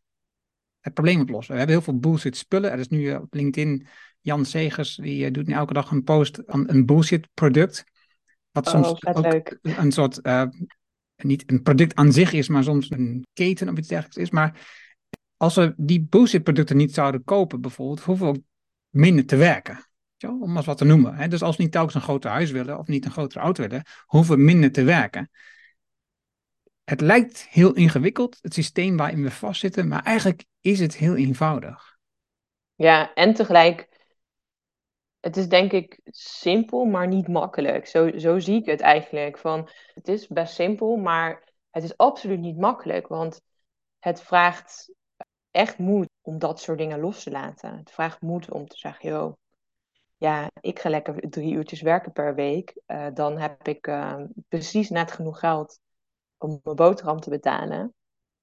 [0.82, 1.54] het probleem oplossen.
[1.54, 2.72] We hebben heel veel bullshit spullen.
[2.72, 3.88] Er is nu op LinkedIn
[4.22, 7.84] Jan Segers, die eh, doet nu elke dag een post aan een bullshit product.
[8.52, 9.60] Wat oh, soms ook leuk.
[9.62, 10.44] een soort uh,
[11.16, 14.30] niet een product aan zich is, maar soms een keten of iets dergelijks is.
[14.30, 14.80] Maar
[15.38, 18.44] als we die bullshit producten niet zouden kopen bijvoorbeeld, hoeven we ook
[18.90, 19.86] minder te werken.
[20.28, 21.16] Om maar eens wat te noemen.
[21.16, 21.28] Hè?
[21.28, 23.84] Dus als we niet telkens een groter huis willen of niet een grotere auto willen,
[24.06, 25.30] hoeven we minder te werken.
[26.84, 31.98] Het lijkt heel ingewikkeld, het systeem waarin we vastzitten, maar eigenlijk is het heel eenvoudig.
[32.76, 33.90] Ja, en tegelijk,
[35.20, 37.88] het is denk ik simpel, maar niet makkelijk.
[37.88, 39.38] Zo, zo zie ik het eigenlijk.
[39.38, 43.42] Van, het is best simpel, maar het is absoluut niet makkelijk, want
[44.00, 44.94] het vraagt
[45.52, 47.78] echt moed om dat soort dingen los te laten.
[47.78, 49.34] Het vraagt moed om te zeggen, joh,
[50.18, 52.82] ja, ik ga lekker drie uurtjes werken per week.
[52.88, 55.80] Uh, dan heb ik uh, precies net genoeg geld
[56.38, 57.94] om mijn boterham te betalen.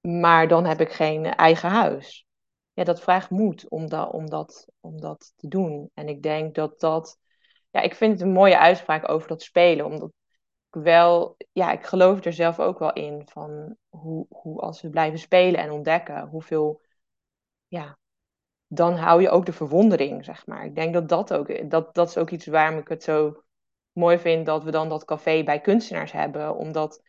[0.01, 2.27] Maar dan heb ik geen eigen huis.
[2.73, 5.91] Ja, dat vraagt moed om, da om, dat, om dat te doen.
[5.93, 7.17] En ik denk dat dat.
[7.69, 9.85] Ja, ik vind het een mooie uitspraak over dat spelen.
[9.85, 10.09] Omdat
[10.71, 11.37] ik wel.
[11.51, 13.27] Ja, ik geloof er zelf ook wel in.
[13.31, 16.81] Van hoe, hoe als we blijven spelen en ontdekken hoeveel.
[17.67, 17.97] Ja,
[18.67, 20.65] dan hou je ook de verwondering, zeg maar.
[20.65, 21.69] Ik denk dat dat ook.
[21.69, 23.43] Dat, dat is ook iets waarom ik het zo
[23.91, 26.55] mooi vind dat we dan dat café bij kunstenaars hebben.
[26.55, 27.01] Omdat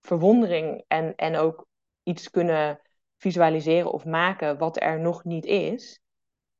[0.00, 1.68] verwondering en, en ook
[2.02, 2.80] iets kunnen
[3.16, 6.00] visualiseren of maken wat er nog niet is,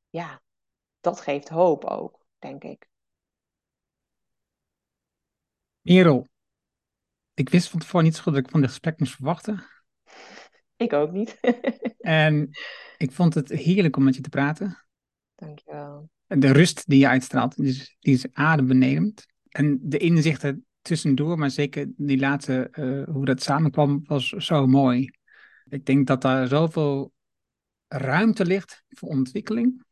[0.09, 0.41] ja,
[0.99, 2.89] dat geeft hoop ook, denk ik.
[5.81, 6.29] Merel,
[7.33, 9.63] ik wist van tevoren niet zo goed dat ik van dit gesprek moest verwachten.
[10.75, 11.39] Ik ook niet.
[11.99, 12.49] en
[12.97, 14.85] ik vond het heerlijk om met je te praten.
[15.35, 16.09] Dankjewel.
[16.27, 19.25] De rust die je uitstraalt, die is, die is adembenemend.
[19.49, 25.09] En de inzichten tussendoor, maar zeker die laatste, uh, hoe dat samenkwam, was zo mooi.
[25.69, 27.11] Ik denk dat daar zoveel
[27.87, 29.83] ruimte ligt voor ontwikkeling.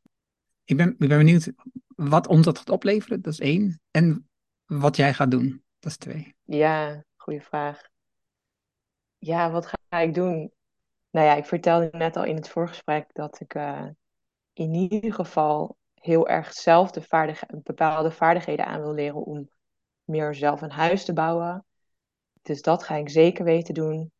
[0.63, 1.51] Ik ben, ben benieuwd
[1.95, 3.82] wat ons dat gaat opleveren, dat is één.
[3.91, 4.30] En
[4.65, 6.36] wat jij gaat doen, dat is twee.
[6.43, 7.82] Ja, goede vraag.
[9.17, 10.51] Ja, wat ga ik doen?
[11.09, 13.88] Nou ja, ik vertelde net al in het voorgesprek dat ik uh,
[14.53, 19.49] in ieder geval heel erg zelf de vaardig bepaalde vaardigheden aan wil leren om
[20.03, 21.65] meer zelf een huis te bouwen.
[22.41, 24.11] Dus dat ga ik zeker weten doen.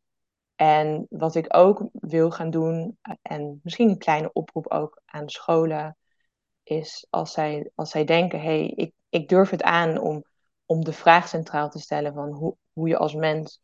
[0.60, 5.96] En wat ik ook wil gaan doen, en misschien een kleine oproep ook aan scholen,
[6.62, 10.24] is als zij, als zij denken, hé, hey, ik, ik durf het aan om,
[10.64, 13.60] om de vraag centraal te stellen van hoe, hoe je als mens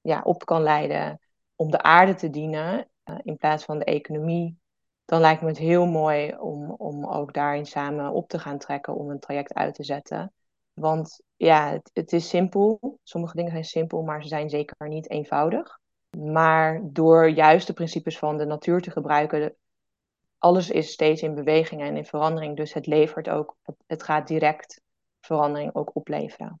[0.00, 1.20] ja, op kan leiden
[1.54, 4.58] om de aarde te dienen uh, in plaats van de economie,
[5.04, 8.94] dan lijkt me het heel mooi om, om ook daarin samen op te gaan trekken
[8.94, 10.32] om een traject uit te zetten.
[10.72, 12.98] Want ja, het, is simpel.
[13.02, 15.78] Sommige dingen zijn simpel, maar ze zijn zeker niet eenvoudig.
[16.16, 19.56] Maar door juist de principes van de natuur te gebruiken,
[20.38, 22.56] alles is steeds in beweging en in verandering.
[22.56, 23.56] Dus het levert ook,
[23.86, 24.82] het gaat direct
[25.20, 26.60] verandering ook opleveren.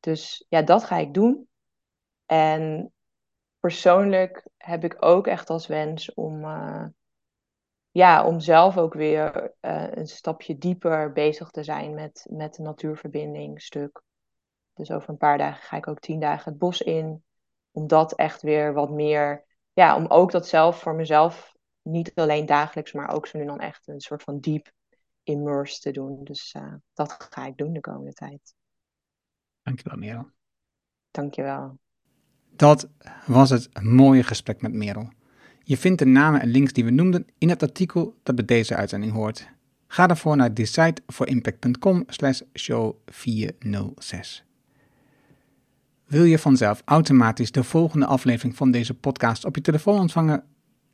[0.00, 1.48] Dus ja, dat ga ik doen.
[2.26, 2.92] En
[3.60, 6.84] persoonlijk heb ik ook echt als wens om, uh,
[7.90, 12.62] ja, om zelf ook weer uh, een stapje dieper bezig te zijn met, met de
[12.62, 14.02] natuurverbinding stuk.
[14.74, 17.24] Dus over een paar dagen ga ik ook tien dagen het bos in.
[17.72, 22.46] Om dat echt weer wat meer, ja, om ook dat zelf voor mezelf niet alleen
[22.46, 24.72] dagelijks, maar ook zo nu dan echt een soort van diep
[25.22, 26.24] immerse te doen.
[26.24, 28.54] Dus uh, dat ga ik doen de komende tijd.
[29.62, 30.30] Dankjewel, Merel.
[31.10, 31.78] Dankjewel.
[32.50, 32.88] Dat
[33.26, 35.08] was het mooie gesprek met Merel.
[35.62, 38.76] Je vindt de namen en links die we noemden in het artikel dat bij deze
[38.76, 39.48] uitzending hoort.
[39.86, 44.44] Ga daarvoor naar decideforimpact.com slash show 406.
[46.12, 50.44] Wil je vanzelf automatisch de volgende aflevering van deze podcast op je telefoon ontvangen?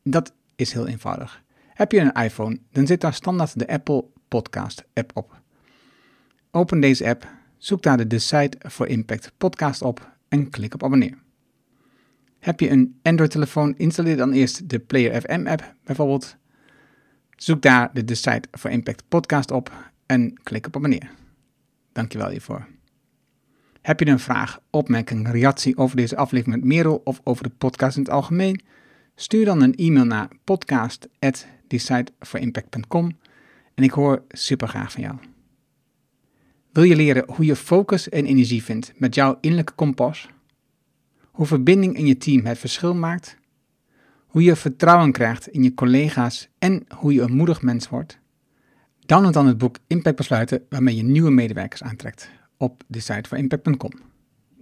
[0.03, 1.43] Dat is heel eenvoudig.
[1.75, 5.41] Heb je een iPhone, dan zit daar standaard de Apple Podcast app op.
[6.51, 11.19] Open deze app, zoek daar de Decide for Impact podcast op en klik op abonneer.
[12.39, 16.37] Heb je een Android-telefoon, installeer dan eerst de Player FM app bijvoorbeeld.
[17.37, 21.11] Zoek daar de Decide for Impact podcast op en klik op abonneer.
[21.93, 22.78] Dankjewel hiervoor.
[23.89, 27.97] Heb je een vraag, opmerking, reactie over deze aflevering met Merel of over de podcast
[27.97, 28.61] in het algemeen?
[29.15, 33.19] Stuur dan een e-mail naar podcast@decideforimpact.com
[33.75, 35.17] en ik hoor super graag van jou.
[36.73, 40.29] Wil je leren hoe je focus en energie vindt met jouw innerlijke kompas?
[41.31, 43.37] Hoe verbinding in je team het verschil maakt?
[44.27, 48.19] Hoe je vertrouwen krijgt in je collega's en hoe je een moedig mens wordt?
[49.07, 53.39] Download dan het boek Impact Besluiten waarmee je nieuwe medewerkers aantrekt op de site van
[53.39, 53.93] impact.com.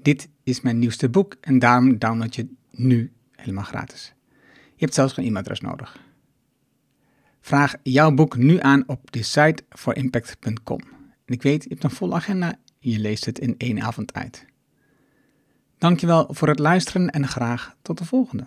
[0.03, 4.14] Dit is mijn nieuwste boek en daarom download je nu helemaal gratis.
[4.76, 5.99] Je hebt zelfs geen e-mailadres nodig.
[7.40, 10.80] Vraag jouw boek nu aan op decideforimpact.com.
[11.24, 14.44] En ik weet, je hebt een volle agenda, je leest het in één avond uit.
[15.78, 18.47] Dankjewel voor het luisteren en graag tot de volgende.